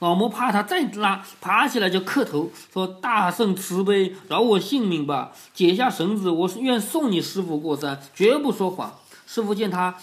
[0.00, 5.32] 老魔怕他再拉，爬起来就磕头说：“大圣慈悲，饶我性命吧！
[5.54, 8.92] 解下绳子，我是愿送你师傅过山，绝不说谎。”
[9.26, 9.94] 师傅见他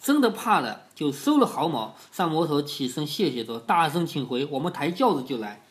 [0.00, 1.96] 真的怕了，就收了毫毛。
[2.12, 5.62] 上魔头起身谢谢说：“大圣请回，我们抬轿子就来。”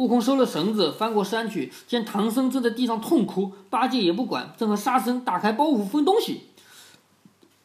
[0.00, 6.44] 悟空收了绳子，翻过山去，见唐僧正在地上痛哭，八戒也不管，正和沙僧打开包袱分东西。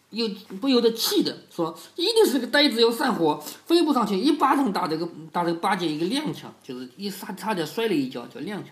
[0.09, 0.27] 又
[0.59, 8.63] 不由得气的说：“一定是个呆子要散伙，飞不上去，一巴掌打这个打这个八戒一个踉跄，就是一差差点摔了一跤，叫踉跄。”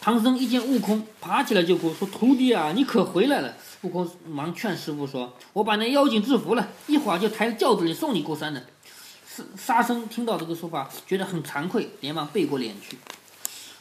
[0.00, 8.64] 唐僧一见悟空，爬起来就哭，说：“徒弟啊，你可回来了！”悟空忙劝师傅说：“我把那妖精制服了，一会儿就抬轿子里送你过山的。”
[9.56, 12.98] 沙僧听到这个说法，觉得很惭愧，连忙背过脸去。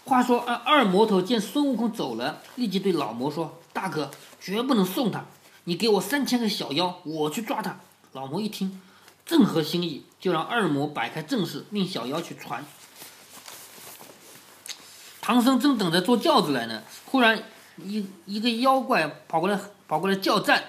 [0.05, 5.25] 话说二二魔头见孙悟空走了，立即对老魔说：“大哥，绝不能送他，
[5.65, 7.79] 你给我三千个小妖，我去抓他。”
[8.13, 8.81] 老魔一听，
[9.25, 12.65] 正合心意，就让二魔摆开阵势，命小妖去传。
[15.19, 17.43] 唐僧正等着坐轿子来呢，忽然
[17.83, 20.63] 一一个妖怪跑过来，跑过来叫战。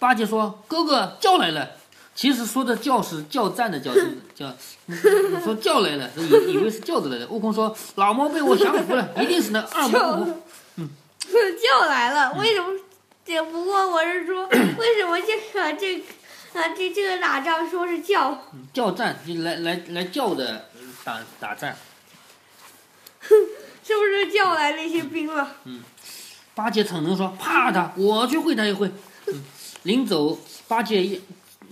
[0.00, 1.76] 八戒说：“哥哥，叫来了。”
[2.14, 3.92] 其实说的叫是叫战的叫，
[4.34, 4.52] 叫
[4.86, 4.96] 你
[5.42, 7.26] 说叫来了，以以为是叫着来的。
[7.28, 10.42] 悟空说：“老猫被我降服了， 一定是那二魔悟空。
[11.28, 12.68] 叫来了，为什么？
[13.24, 15.98] 这不过我是说， 为什么这个这
[16.58, 18.30] 啊这这个打仗说是叫？
[18.52, 20.68] 嗯叫战就来来来叫的
[21.04, 21.76] 打打战。
[23.22, 25.56] 是不是叫来那些兵了？
[26.54, 28.90] 八戒逞能说：“怕他，我去会他一会。”
[29.26, 29.42] 嗯，
[29.84, 31.20] 临走，八戒一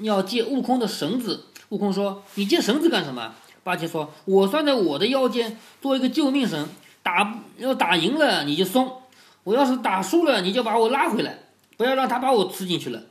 [0.00, 1.46] 要借悟空的绳子。
[1.70, 6.68] 悟空说：“你借绳子干什么？”八戒说：“我拴在我的腰间，做一个救命绳。
[7.02, 9.02] 打要打赢了你就松，
[9.44, 11.38] 我要是打输了你就把我拉回来，
[11.76, 13.02] 不要让他把我吃进去了。”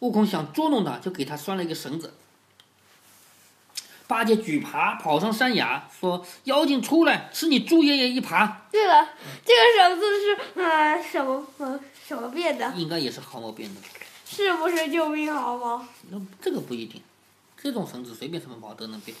[0.00, 2.14] 悟空想捉弄他，就给他拴了一个绳子。
[4.08, 8.50] 八戒举耙跑上山崖，说：“妖精出来，吃你猪爷爷一耙。
[8.70, 9.08] 对了，
[9.44, 12.72] 这个绳子是呃什么呃什么变的？
[12.76, 13.80] 应该也是毫毛变的。
[14.28, 15.86] 是不是救命毫毛？
[16.10, 17.00] 那这个不一定，
[17.62, 19.16] 这种绳子随便什么毛都能变。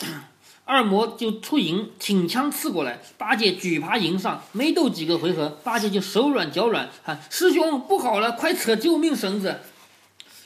[0.66, 9.60] 二魔就出营，挺枪刺过来，八戒举耙迎上，没斗几个回合，八戒就手软脚软，喊师兄不好了，快扯救命绳子！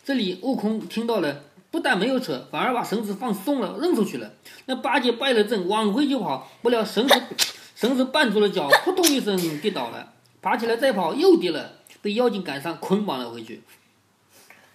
[0.04, 4.32] 这里悟空听到了，不但没有扯，反而把绳子放松了，扔出去了。
[4.66, 7.22] 那八戒败了阵，往回就跑，不料绳子
[7.76, 13.62] 绳子绊住了脚，扑通一声跌倒了，爬起来再跑又跌了，被妖精赶上捆绑了回去。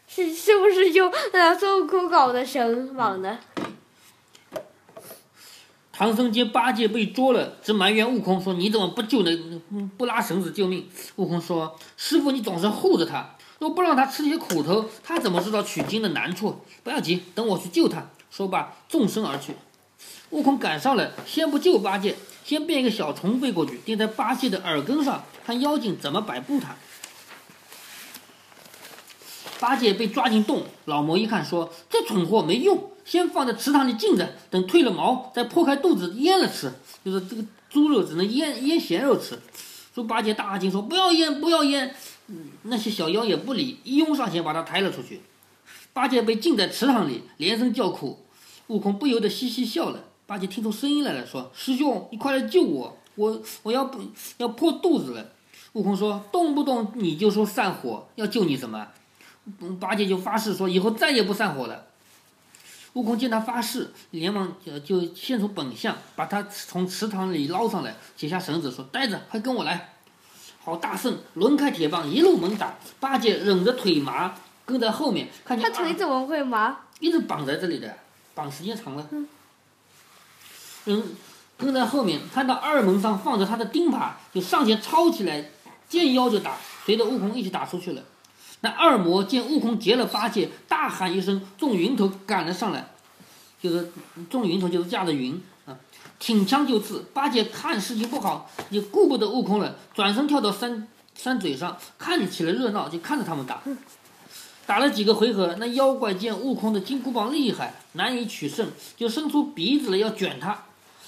[0.08, 3.38] 是是不是就呃孙悟空搞的绳绑的？
[5.92, 9.30] 唐僧见八戒被捉了，直埋怨悟空说：“你怎么不救那
[9.70, 16.62] 嗯不拉绳子救命？”悟空说：“师傅，你总是护着他，若不让他吃些苦头，他怎么知道取经的难处？
[16.84, 19.54] 不要急，等我去救他。”说罢，纵身而去。
[20.32, 26.76] 悟空赶上了，先不救八戒，先变一个小虫飞过去，钉在八戒的耳根上，看妖精怎么摆布他。
[29.60, 36.72] 八戒被抓进洞，老魔一看说：“这蠢货没用，先放在池塘里浸着，等褪了毛，再破开肚子腌了吃。
[37.04, 39.38] 就是这个猪肉只能腌腌咸肉吃。”
[39.94, 41.94] 猪八戒大惊说：“不要腌，不要腌！”，
[42.64, 45.22] 那些小妖也不理，一拥上前把他抬了出去。
[45.92, 48.20] 八戒被浸在池塘里，连声叫苦。
[48.68, 50.06] 悟空不由得嘻嘻笑了。
[50.26, 52.98] 八戒听出声音来了，说：“师兄，你快来救我！
[53.16, 54.00] 我我要不
[54.38, 55.32] 要破肚子了？”
[55.74, 58.88] 悟空说：“动不动你就说散伙，要救你什么？”
[59.80, 61.86] 八戒就发誓说：“以后再也不散伙了。”
[62.94, 69.94] 悟空见他发誓，连忙就就现出本相，把他从池塘里捞上来，解下绳子说：“呆子，快跟我来！”
[70.62, 72.76] 好大圣抡开铁棒，一路猛打。
[73.00, 74.36] 八戒忍着腿麻，
[74.66, 76.80] 跟在后面，看见他腿怎么会麻？
[77.00, 77.98] 一直绑在这里的，
[78.34, 79.08] 绑时间长了。
[80.86, 81.04] 嗯，
[81.58, 85.50] 跟在后面，看到二门上放着他的钉耙，就上前抄起来，
[85.88, 88.04] 见腰就打，随着悟空一起打出去了。
[88.62, 92.90] 那二魔见悟空劫了八戒，大喊一声，众云头赶了上来，
[93.62, 93.92] 就是
[94.30, 95.78] 众云头就是驾着云啊，
[96.20, 97.06] 挺枪就刺。
[97.14, 103.62] 八戒看事情不好，也顾不得悟空了，转身跳到山山嘴上，看起了热闹，就看着他们打。
[104.66, 110.66] 打了几个回合，那妖怪见悟空的金箍棒厉害，难以取胜，就伸出鼻子来要卷他。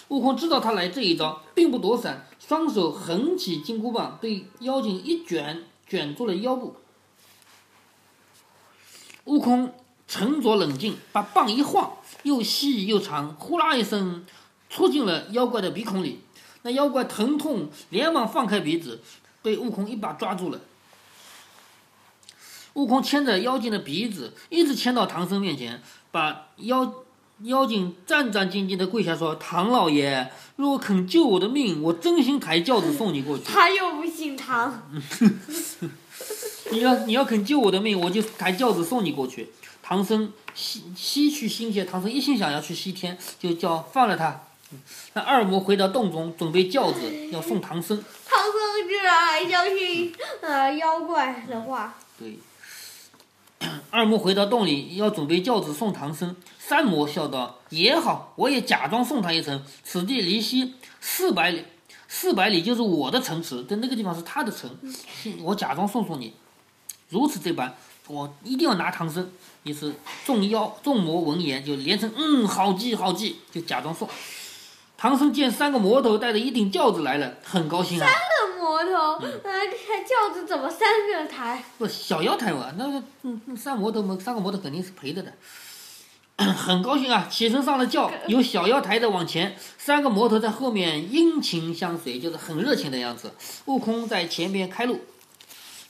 [0.07, 6.75] 悟空知道他来这一招，并不躲闪，双手横起金箍棒，被妖精一卷，卷住了腰部。
[9.25, 9.73] 悟空
[10.07, 14.25] 沉着冷静，把棒一晃，又细又长，呼啦一声，
[14.69, 16.21] 戳进了妖怪的鼻孔里。
[16.63, 19.01] 那妖怪疼痛，连忙放开鼻子，
[19.41, 20.59] 被悟空一把抓住了。
[22.73, 25.81] 悟空牵着妖精的鼻子，一直牵到唐僧面前，
[26.11, 26.93] 把妖
[27.43, 33.43] 妖精战战兢兢地跪下说：“唐老爷，若肯救我的命，我真心抬轿子送你过去。
[33.51, 34.87] 他又不姓唐，
[36.71, 39.49] 你要你要肯救我的命，我就抬轿子送你过去。”
[39.83, 44.43] 唐僧西西去心切，唐僧一心想要去西天，就叫放了他。
[45.13, 48.01] 那二魔回到洞中，准备轿子要送唐僧。
[48.25, 51.95] 唐僧居然还相信呃妖怪的话。
[52.17, 52.39] 对，
[53.89, 56.37] 二魔回到洞里，要准备轿子送唐僧。
[56.57, 59.61] 三魔笑道：“也好，我也假装送他一程。
[59.83, 61.65] 此地离西四百里，
[62.13, 64.69] 四百里就是我的城池，在那个地方是他的城，
[65.39, 66.33] 我假装送送你。
[67.07, 67.73] 如此这般，
[68.07, 69.31] 我一定要拿唐僧。”
[69.63, 69.93] 于是
[70.25, 74.09] 众妖众魔闻言，就连声：“嗯，好计好计！”就假装送。
[74.97, 78.05] 唐僧见三个魔头带着一顶轿子来了，很高兴啊。
[78.05, 81.63] 这魔头，呃，这轿子怎么三个抬？
[81.77, 85.33] 不，小妖抬嘛，那个嗯嗯三魔头嘛，三个魔头肯定是陪着的，
[86.57, 93.33] 很高兴啊，起身上了轿，由小妖抬着往前，三个魔头在后面殷勤相随，就是很热情的样子。
[93.65, 95.01] 悟空在前边开路，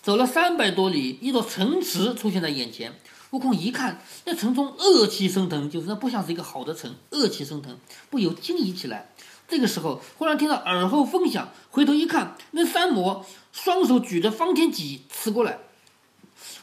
[0.01, 2.93] 走了三百多里，一座城池出现在眼前。
[3.31, 7.77] 悟空一看，那城中恶气升腾，就是那不像是一个好的城，恶气升腾，
[8.09, 9.09] 不由惊疑起来。
[9.47, 15.59] 这个时候，忽然听到耳后风响，回头一看，那三魔双手举着方天戟刺过来。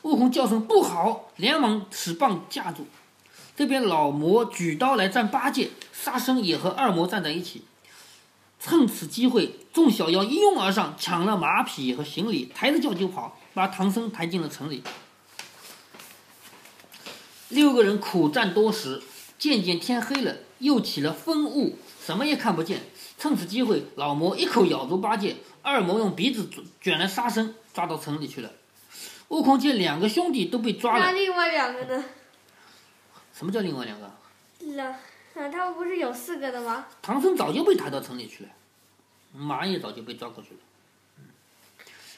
[0.03, 2.87] 悟空叫声不好，连忙使棒架住。
[3.59, 7.65] 这边老魔举刀来战八戒，沙僧也和二魔站在一起。
[8.61, 14.85] 趁此机会，众小妖一拥而上，抢了马匹和行李，抬着轿就跑，把唐僧抬进了城里。
[17.49, 19.03] 六个人苦战多时，
[19.41, 22.83] 渐渐天黑了，又起了风雾，什么也看不见。
[23.19, 26.49] 趁此机会，老魔一口咬住八戒，二魔用鼻子
[26.81, 28.53] 卷了沙僧，抓到城里去了。
[29.31, 32.05] 悟空见两个兄弟都被抓了，那另外两个呢？
[33.39, 34.11] 什么叫另外两个？
[34.75, 34.99] 那啊，
[35.49, 36.87] 他们不是有四个的吗？
[37.01, 38.51] 唐僧早就被抬到城里去了，
[39.33, 40.61] 马也早就被抓过去了。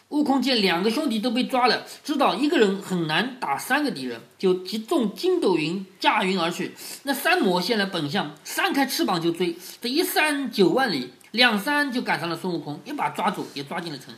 [0.09, 6.75] 悟空见两个兄弟都被抓了，知道一个人很难打三个敌人，就集中筋斗云驾云而去。
[7.03, 9.59] 那三魔现了本相，扇开翅膀就追。
[9.83, 14.15] 这一扇九万里，两扇就赶上了孙悟空，一把抓住，也抓进了城。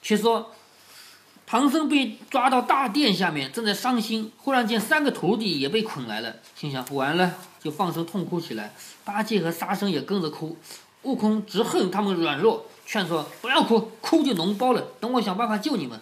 [0.00, 0.54] 却说
[1.46, 8.74] 唐僧被抓到大殿下面，正在伤心，忽然见三个徒弟也被捆来了，心想完了，就放声痛哭起来。
[9.04, 10.56] 八戒和沙僧也跟着哭。
[11.02, 12.66] 悟空直恨他们软弱。
[12.86, 14.82] 劝说不要哭，哭就脓包了。
[15.00, 16.00] 等我想办法救你们。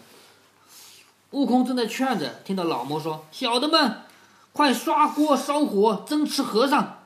[1.30, 4.02] 悟空正在劝着，听到老魔说：“小的们，
[4.52, 6.98] 快刷锅烧火蒸吃和尚。”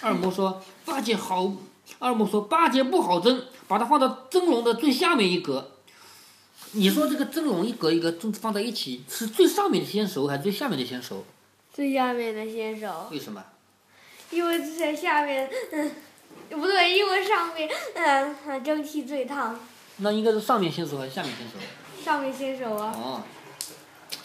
[0.00, 1.52] 二魔说：“八戒好。”
[1.98, 5.72] 二魔说：“八戒不好蒸，把它放到蒸笼的最下面一格。
[6.76, 11.24] 你说这个蒸笼一格一格蒸放在一起，是最上面的先熟还是最下面的先熟？
[11.72, 13.42] 最下面的先熟，为什么？
[14.30, 15.90] 因为在下面，嗯，
[16.50, 19.58] 不对，因为上面，嗯，蒸汽最烫，
[19.98, 21.54] 那应该是上面先熟还是下面先熟？
[22.04, 22.92] 上面先熟啊。
[22.96, 23.22] 哦，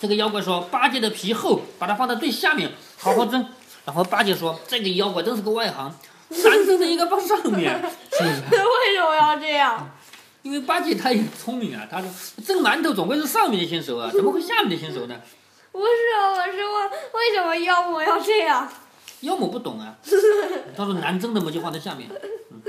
[0.02, 3.45] 这个妖怪说八戒的皮厚，把它放在最下面，好好蒸。
[3.86, 5.95] 然后八戒说这个妖怪真是个外行，
[6.32, 7.80] 三蒸的应该放上面，
[8.12, 8.41] 是不是？
[8.58, 9.89] 为什么要这样？
[10.42, 12.10] 因为八戒他也聪明啊，他说
[12.46, 15.20] 蒸馒头总归是上面的先熟啊，怎么会下面的先熟呢？
[15.72, 15.86] 不是，
[16.36, 18.68] 我是问为什么妖魔要这样？
[19.22, 19.98] 妖魔不懂啊，
[20.76, 22.10] 他说难蒸的嘛就放在下面。
[22.50, 22.62] 嗯、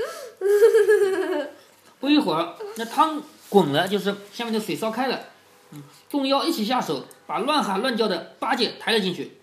[1.99, 5.19] 不一会儿，那汤滚了，就是下面的水烧开了。
[5.71, 9.37] 嗯，众妖一起下手，把乱喊乱叫的八戒抬了进去。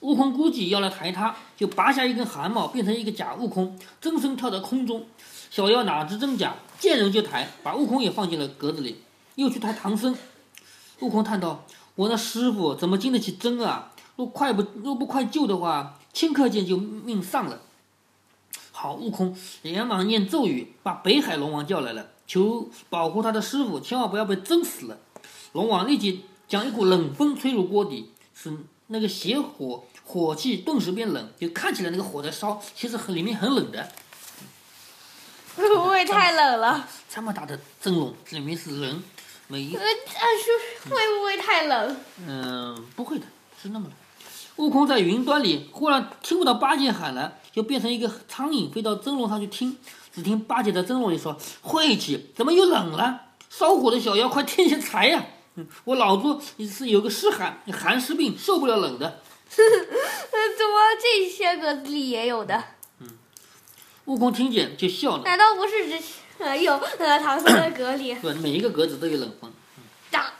[0.00, 5.06] 悟空估计要来抬他，就拔下一根汗毛，变成一个假悟空，真身跳到空中。
[5.54, 8.96] 小妖哪知真假，见人就抬，把悟空也放进了格子里，
[9.36, 10.16] 又去抬唐僧。
[10.98, 13.92] 悟空叹道：“我那师傅怎么经得起蒸啊？
[14.16, 17.60] 若快不若不快救的话，顷刻间就命丧了。”
[18.72, 24.98] 好，悟空连忙念咒语，把北海龙王叫来了，求保护他的师傅，千万不要被蒸死了。
[25.52, 28.52] 龙王立即将一股冷风吹入锅底，使
[28.88, 33.92] 那个邪火火气顿时变冷，就看起来那个火在烧，其实很里面很冷的。
[35.56, 36.88] 会不会太冷了？
[37.08, 39.02] 这么大的蒸笼，里面是人，
[39.48, 41.96] 每一呃，是会不会太冷？
[42.26, 43.26] 嗯，不会的，
[43.62, 43.92] 是那么冷。
[44.56, 49.76] 悟空在云端里忽然听不到八戒喊了，就变成一个苍蝇飞到蒸笼上去听。
[50.14, 53.22] 只听八戒在蒸笼里说：“晦气，怎么又冷了？
[53.50, 55.24] 烧火的小妖，快添些柴呀！
[55.56, 59.06] 嗯， 我老猪是有个湿寒寒湿病，受不了冷的。
[59.06, 59.56] 呃，
[60.56, 62.62] 怎么这些个里也有的？
[64.06, 65.22] 悟空听见就笑了。
[65.24, 66.04] 难道不是只
[66.38, 68.14] 呃有呃唐僧的格里？
[68.16, 69.50] 对，每一个格子都有冷风。
[70.10, 70.32] 炸！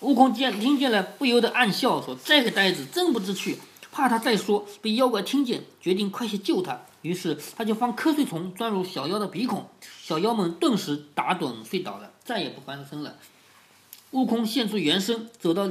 [0.00, 3.58] 悟空见听见了，不由得暗笑，说：“这个呆子真不知趣，
[3.90, 9.68] 怕他再说被妖怪听见，决定快些救他。”于是他就放瞌睡虫钻入小妖的鼻孔，
[10.02, 13.16] 小妖们顿时打盹睡倒了，再也不翻身了。
[14.12, 15.68] 悟空现出原身，走到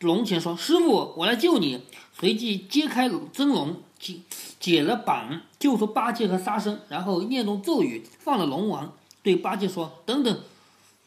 [0.00, 1.82] 笼前说：“师傅，我来救你。”
[2.18, 4.14] 随即揭开真笼，解
[4.58, 8.92] 解了绑，救出八戒和沙僧，然后念动咒语，放了龙王，
[9.22, 10.40] 对八戒说：“等等，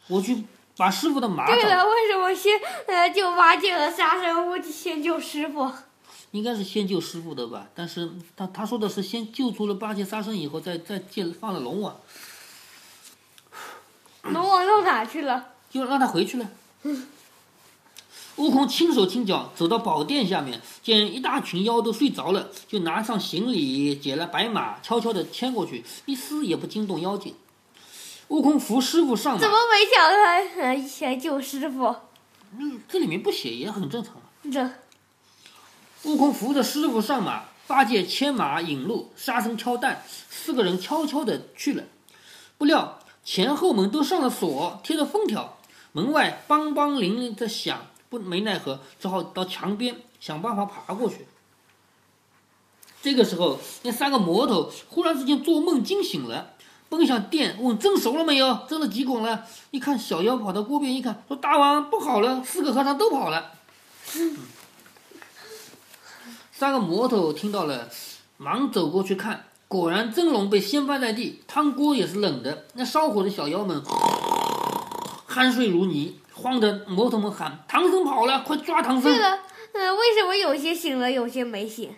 [0.08, 0.44] 我去
[0.78, 1.46] 把师傅的马。
[1.48, 5.72] 对了，为什么先呃救八戒和沙僧，不先救师傅？
[6.32, 7.68] 应该是先救师傅的吧？
[7.74, 11.96] 但是他他说的是先救出了八戒、沙僧以后，再再借放了龙王，
[14.24, 15.48] 龙王到哪去了？
[15.72, 16.48] 就让他回去了。
[18.40, 27.36] 悟空轻手轻脚走到宝殿下面，见一大群妖都睡着了，就拿上行李，解了白马，悄悄地牵过去，一丝也不惊动妖精。
[28.30, 31.94] 悟空扶师傅上马，怎么没想他呃先救师傅？
[32.58, 34.22] 嗯，这里面不写也很正常嘛。
[34.50, 34.72] 这
[36.10, 41.84] 悟空扶着师傅上马，八戒牵马引路，沙僧挑担，四个人悄悄地去了。
[42.58, 45.58] 不料前后门都上了锁，贴着封条，
[45.92, 51.28] 门外梆梆铃铃的响，不没奈何，只好到墙边想办法爬过去。
[53.02, 56.54] 这个时候，那三个魔头忽然之间做梦惊醒了，
[56.90, 58.66] 奔向店问蒸熟了没有？
[58.68, 59.46] 蒸了几滚了？
[59.72, 63.52] 一看小妖跑到锅边一看，说大王不好了，四个和尚都跑了。
[66.52, 67.88] 三个魔头听到了，
[68.36, 72.66] 忙走过去看，果然蒸笼被掀翻在地，汤锅也是冷的。
[72.74, 73.82] 那烧火的小妖们
[75.30, 79.40] 酣睡如泥，慌得魔头们喊：“唐僧跑了，快抓唐僧对！”了，
[79.74, 81.94] 呃，为什么有些醒了，有些没醒？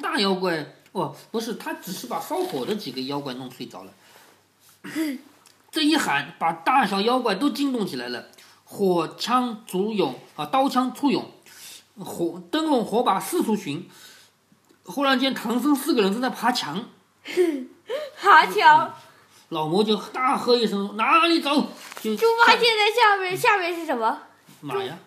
[0.00, 3.92] 大妖怪哦，不是，他只是把烧火的几个妖怪弄睡着了。
[5.70, 8.28] 这一喊，把大小妖怪都惊动起来了，
[8.64, 11.30] 火枪足涌啊，刀枪簇涌，
[11.98, 13.88] 火灯笼火把四处寻。
[14.84, 16.88] 忽然间，唐僧四个人正在爬墙，
[18.20, 18.94] 爬墙，
[19.50, 21.50] 老魔就大喝一声：“哪里走！”
[22.02, 24.22] 就猪八戒在下面，下面是什么？
[24.60, 24.98] 马呀，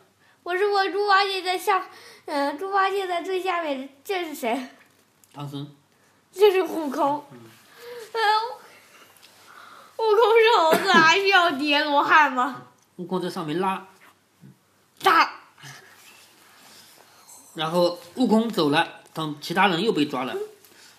[0.44, 1.88] 我是我猪八戒在下，
[2.26, 4.68] 嗯、猪八戒在最下面，这是谁？
[5.34, 5.76] 唐僧
[6.32, 7.26] 这是悟空。
[7.32, 7.40] 嗯、
[9.98, 12.64] 悟空是猴子，还需要叠罗汉吗？
[12.98, 13.88] 悟空在上面拉，
[15.00, 15.32] 炸！
[17.56, 20.36] 然后悟空走了，等其他人又被抓了。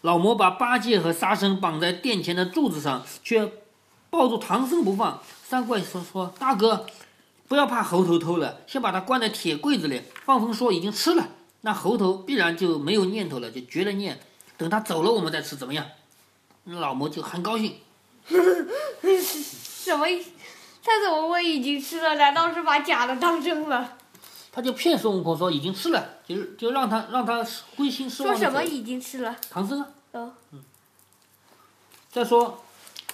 [0.02, 3.52] 老魔把八戒和沙僧绑在殿前的柱子上，却
[4.10, 5.20] 抱住唐僧不放。
[5.44, 6.86] 三怪说：“说大哥，
[7.48, 10.02] 不要怕猴头偷了，先把他关在铁柜子里。
[10.24, 11.28] 放风说已经吃了，
[11.62, 14.20] 那猴头必然就没有念头了，就绝了念。
[14.56, 15.84] 等他走了，我们再吃，怎么样？”
[16.64, 17.76] 老魔就很高兴。
[18.28, 20.22] 什么意？
[20.84, 22.14] 他怎么会已经吃了？
[22.14, 23.97] 难道是把假的当真了？
[24.58, 27.46] 他他就骗孙悟空说已经吃了，就是就让他让他
[27.76, 29.36] 灰心失望说什么已经吃了？
[29.48, 29.88] 唐僧啊。
[30.10, 30.32] 哦，
[32.10, 32.60] 再说，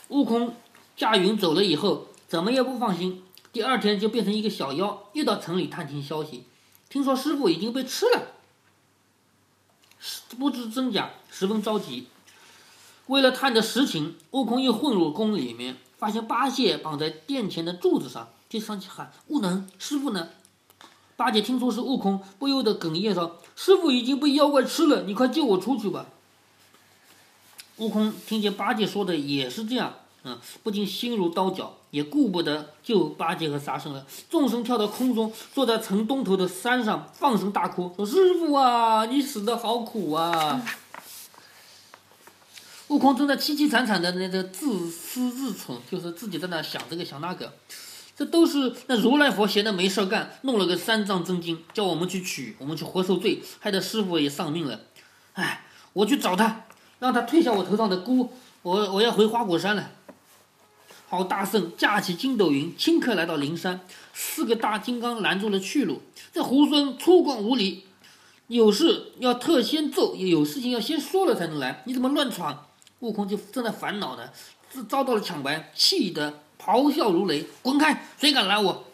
[0.08, 0.56] 悟空
[0.96, 3.22] 驾云走了以后，怎么也不放心。
[3.52, 6.44] 第二天就变成一个小妖，又到城里探听消息，
[6.88, 8.28] 听说师傅已经被吃了，
[10.38, 12.08] 不知真假，十分着急。
[13.08, 20.30] 为了探得实情，悟空又混入宫里面，发现八戒绑在殿前的柱子上，就上去喊：“悟能，师傅呢？”
[21.16, 26.06] 八戒听说是悟空，不由得哽咽说：“师傅已经被妖怪吃了，你快救我出去吧。”
[27.78, 29.94] 悟空听见八戒说的也是这样，
[30.24, 40.62] 嗯，不禁心如刀绞，也顾不得救八戒和沙僧了，纵身跳到空中，坐在城东头的山上，放声大哭，说：“师傅啊，你死的好苦啊！”
[42.88, 47.52] 悟空正在凄凄惨惨的那个自私自忖，就是自己在那想这个想那个，
[48.16, 54.80] 这都是那如来佛闲的没事干，弄了个三藏真经，叫我们去取，我们去活受罪，害得师傅也丧命了。
[55.32, 56.64] 哎，我去找他。
[57.00, 59.90] 让他退下我头上的箍，我我要回花果山了。
[61.08, 63.80] 好大圣架起筋斗云，顷刻来到灵山，
[64.14, 66.00] 四个大金刚拦住了去路。
[66.32, 67.84] 这猢狲粗犷无礼，
[68.46, 72.68] 有事要特先奏，有事情要先说了才能来，你怎么乱闯？
[73.00, 74.30] 悟空就正在烦恼呢，
[74.88, 78.06] 遭到了抢白，气得咆哮如雷，滚开！
[78.18, 78.84] 谁敢拦我？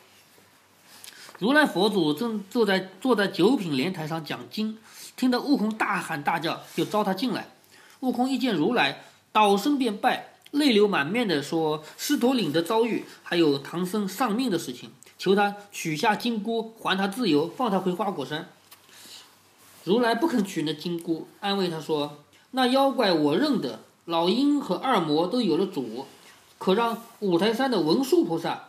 [1.39, 4.77] 如来佛祖正坐在坐在九品莲台上讲经，
[5.17, 7.49] 听得悟空大喊大叫，就招他进来。
[8.01, 18.49] 悟空一见如来，倒身便拜，泪流满面地说：“狮驼岭的遭遇，还有唐僧丧命的事情，求他取下金箍，还他自由，放他回花果山。”
[19.85, 22.19] 如来不肯取那金箍，安慰他说
[22.53, 26.07] ：“那妖怪我认得，老鹰和二魔都有了主，
[26.61, 28.67] 可让五台山的文殊菩萨。”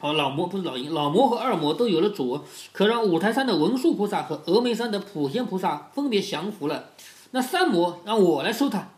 [0.00, 2.42] 哦，老魔不是老鹰，老魔和二魔都有了主，
[2.72, 6.90] 可让五台山的文殊菩萨和峨眉山的普贤菩萨分别降服了。
[7.32, 8.88] 那三魔让我来收他。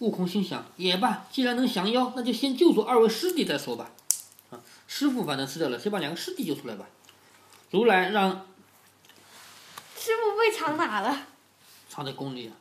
[0.00, 3.90] 悟空心想也罢，既然能降妖，那就先救出二位师弟再说吧。
[4.50, 6.84] 啊，师傅反正吃掉了，先把两个师弟救出来吧。
[7.70, 8.46] 如来让
[9.96, 11.16] 师傅被藏哪了？
[11.88, 12.52] 藏在宫里啊。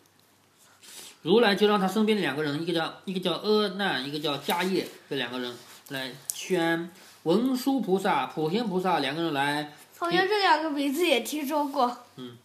[1.21, 5.55] 如来就让他身边的两个人，一个叫一个叫阿难，一个叫迦叶，这两个人
[5.89, 6.89] 来宣
[7.23, 9.75] 文殊菩萨、普贤菩萨两个人来。
[9.97, 11.97] 好像这两个名字也听说过。
[12.15, 12.37] 嗯。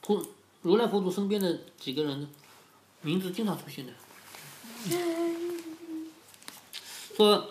[0.00, 0.24] 突。
[0.62, 2.28] 如来佛祖身边的几个人，
[3.00, 3.92] 名字经常出现的。
[7.16, 7.50] 说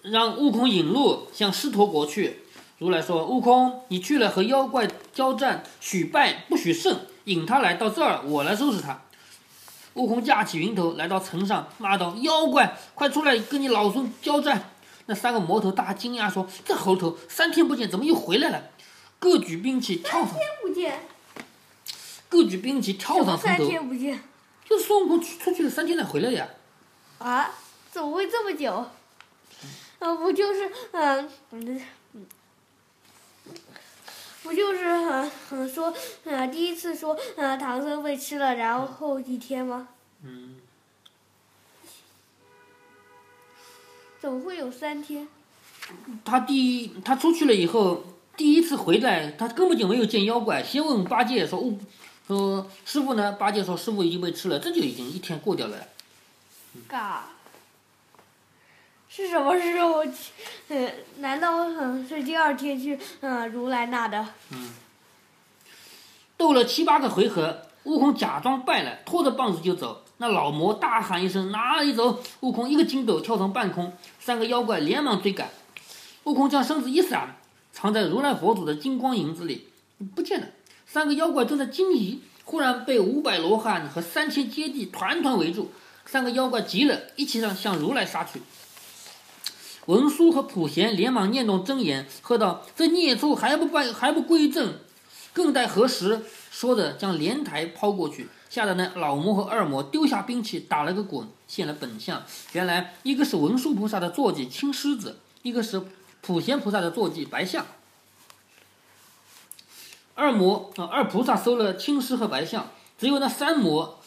[0.00, 2.40] 让悟空引路向狮驼国去。
[2.78, 9.02] 如来说：“悟空，你去了和妖怪交战，许败不许胜，引他来到这儿，我来收拾他。”
[9.98, 14.70] 悟空架起云头来到城上，骂道：“妖怪，快出来跟你老孙交战！”
[15.06, 18.62] 那三个魔头大惊讶说：“这猴头三天不见，怎么又回来了？”
[19.18, 20.28] 各举兵器跳上。
[20.28, 21.00] 三天不见。
[22.28, 24.22] 各举兵器跳上城头，三天不见，
[24.64, 26.48] 就是孙悟空出去了三天才回来呀。
[27.18, 27.50] 啊？
[27.90, 28.72] 怎么会这么久？
[29.98, 31.80] 啊，不就是嗯嗯，
[34.48, 35.92] 不就是很很说
[36.24, 39.88] 嗯第一次说嗯唐僧被吃了，然后一天吗？
[40.22, 40.54] 嗯。
[44.18, 45.28] 怎么会有三天？
[46.24, 48.02] 他第一他出去了以后，
[48.38, 51.78] 第一次回来，他根本就没有见妖怪，先问八戒说哦。
[52.26, 53.32] 说师傅呢？
[53.32, 55.76] 八戒说师傅已经被吃了，这就已经一天过掉了。
[56.86, 57.26] 嘎，
[59.18, 60.04] 是什么时候？
[60.68, 64.24] 嗯，难道嗯是第二天去嗯如来那的？
[64.52, 64.70] 嗯。
[66.36, 70.04] 斗了七八个回合，悟空假装败了，拖着棒子就走。
[70.18, 75.50] 那老魔大喊一声：“哪里走！”悟空一个筋斗跳上半空，三个妖怪连忙追赶。
[76.22, 77.38] 悟空将身子一闪，
[77.72, 79.68] 藏在如来佛祖的金光银子里，
[80.14, 80.46] 不见了。
[80.86, 85.72] 三个妖怪正在惊疑，忽然被五百罗汉和三千揭谛团团围住。
[86.06, 88.40] 三个妖怪急了，一起上向如来杀去。
[89.88, 94.74] 文殊和普贤连忙念动真言，喝道：“这孽畜还不败，还不归正，
[95.32, 102.22] 更待何时？”说着将莲台抛过去，吓得那老魔和二魔丢下兵器，打了个滚，现了本相。
[102.52, 105.82] 原来一个是文殊菩萨的坐骑青狮子，一个是
[106.20, 107.64] 普贤菩萨的坐骑白象。
[110.14, 112.68] 二魔啊，二菩萨收了青狮和白象，
[112.98, 113.98] 只有那三魔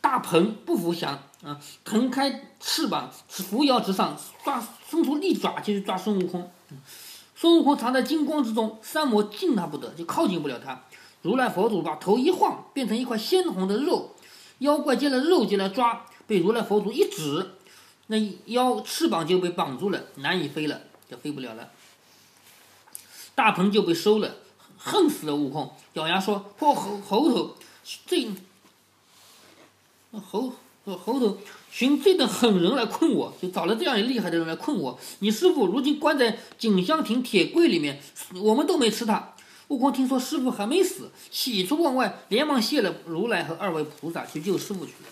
[0.00, 6.50] 大鹏不服降啊，腾开翅膀扶摇直上，抓伸出利爪就去抓孙悟空。
[7.36, 10.82] 孙悟空藏在金光之中，三魔近他不得，就靠近不了他。
[11.22, 14.16] 如来佛祖把头一晃，变成一块鲜红的肉，
[14.58, 17.52] 妖怪见了肉就来抓，被如来佛祖一指，
[18.08, 18.16] 那
[18.46, 21.70] 妖翅膀就被绑住了，难以飞了，就飞不了了。
[23.36, 24.34] 大鹏就被收了，
[24.76, 27.56] 恨死了悟空，咬牙说：“破猴猴头，
[28.06, 28.28] 这
[30.12, 30.52] 猴
[30.96, 31.36] 猴头
[31.70, 34.98] 寻这等狠人来困我，就找了这样厉害的人来困我。
[35.18, 38.00] 你师傅如今关在锦香亭铁柜里面，
[38.42, 39.34] 我们都没吃他。”
[39.68, 45.08] 悟空听说师傅还没死，喜出望外，连忙谢了如来和二位菩萨，去救师傅去了。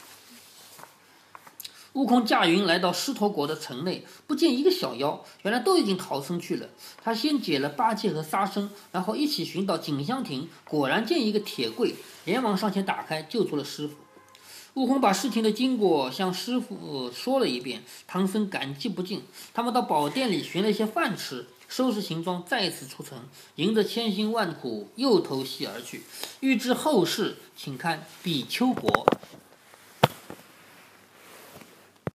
[1.92, 6.68] 悟空驾云来到狮驼国的城内，不见一个小妖，原来都已经逃生去了。
[7.04, 13.94] 他先解了八戒和沙僧，然后一起寻到锦香亭，果然见一个铁柜，连忙上前打开，救出了师傅。
[14.76, 19.22] 悟空把事情的经过向师傅说了一遍，唐僧感激不尽。
[19.54, 23.18] 他们到宝殿里寻了一些饭吃，收拾行装，再次出城，
[23.54, 26.02] 迎着千辛万苦，又投西而去。
[26.40, 29.06] 欲知后事，请看比丘国。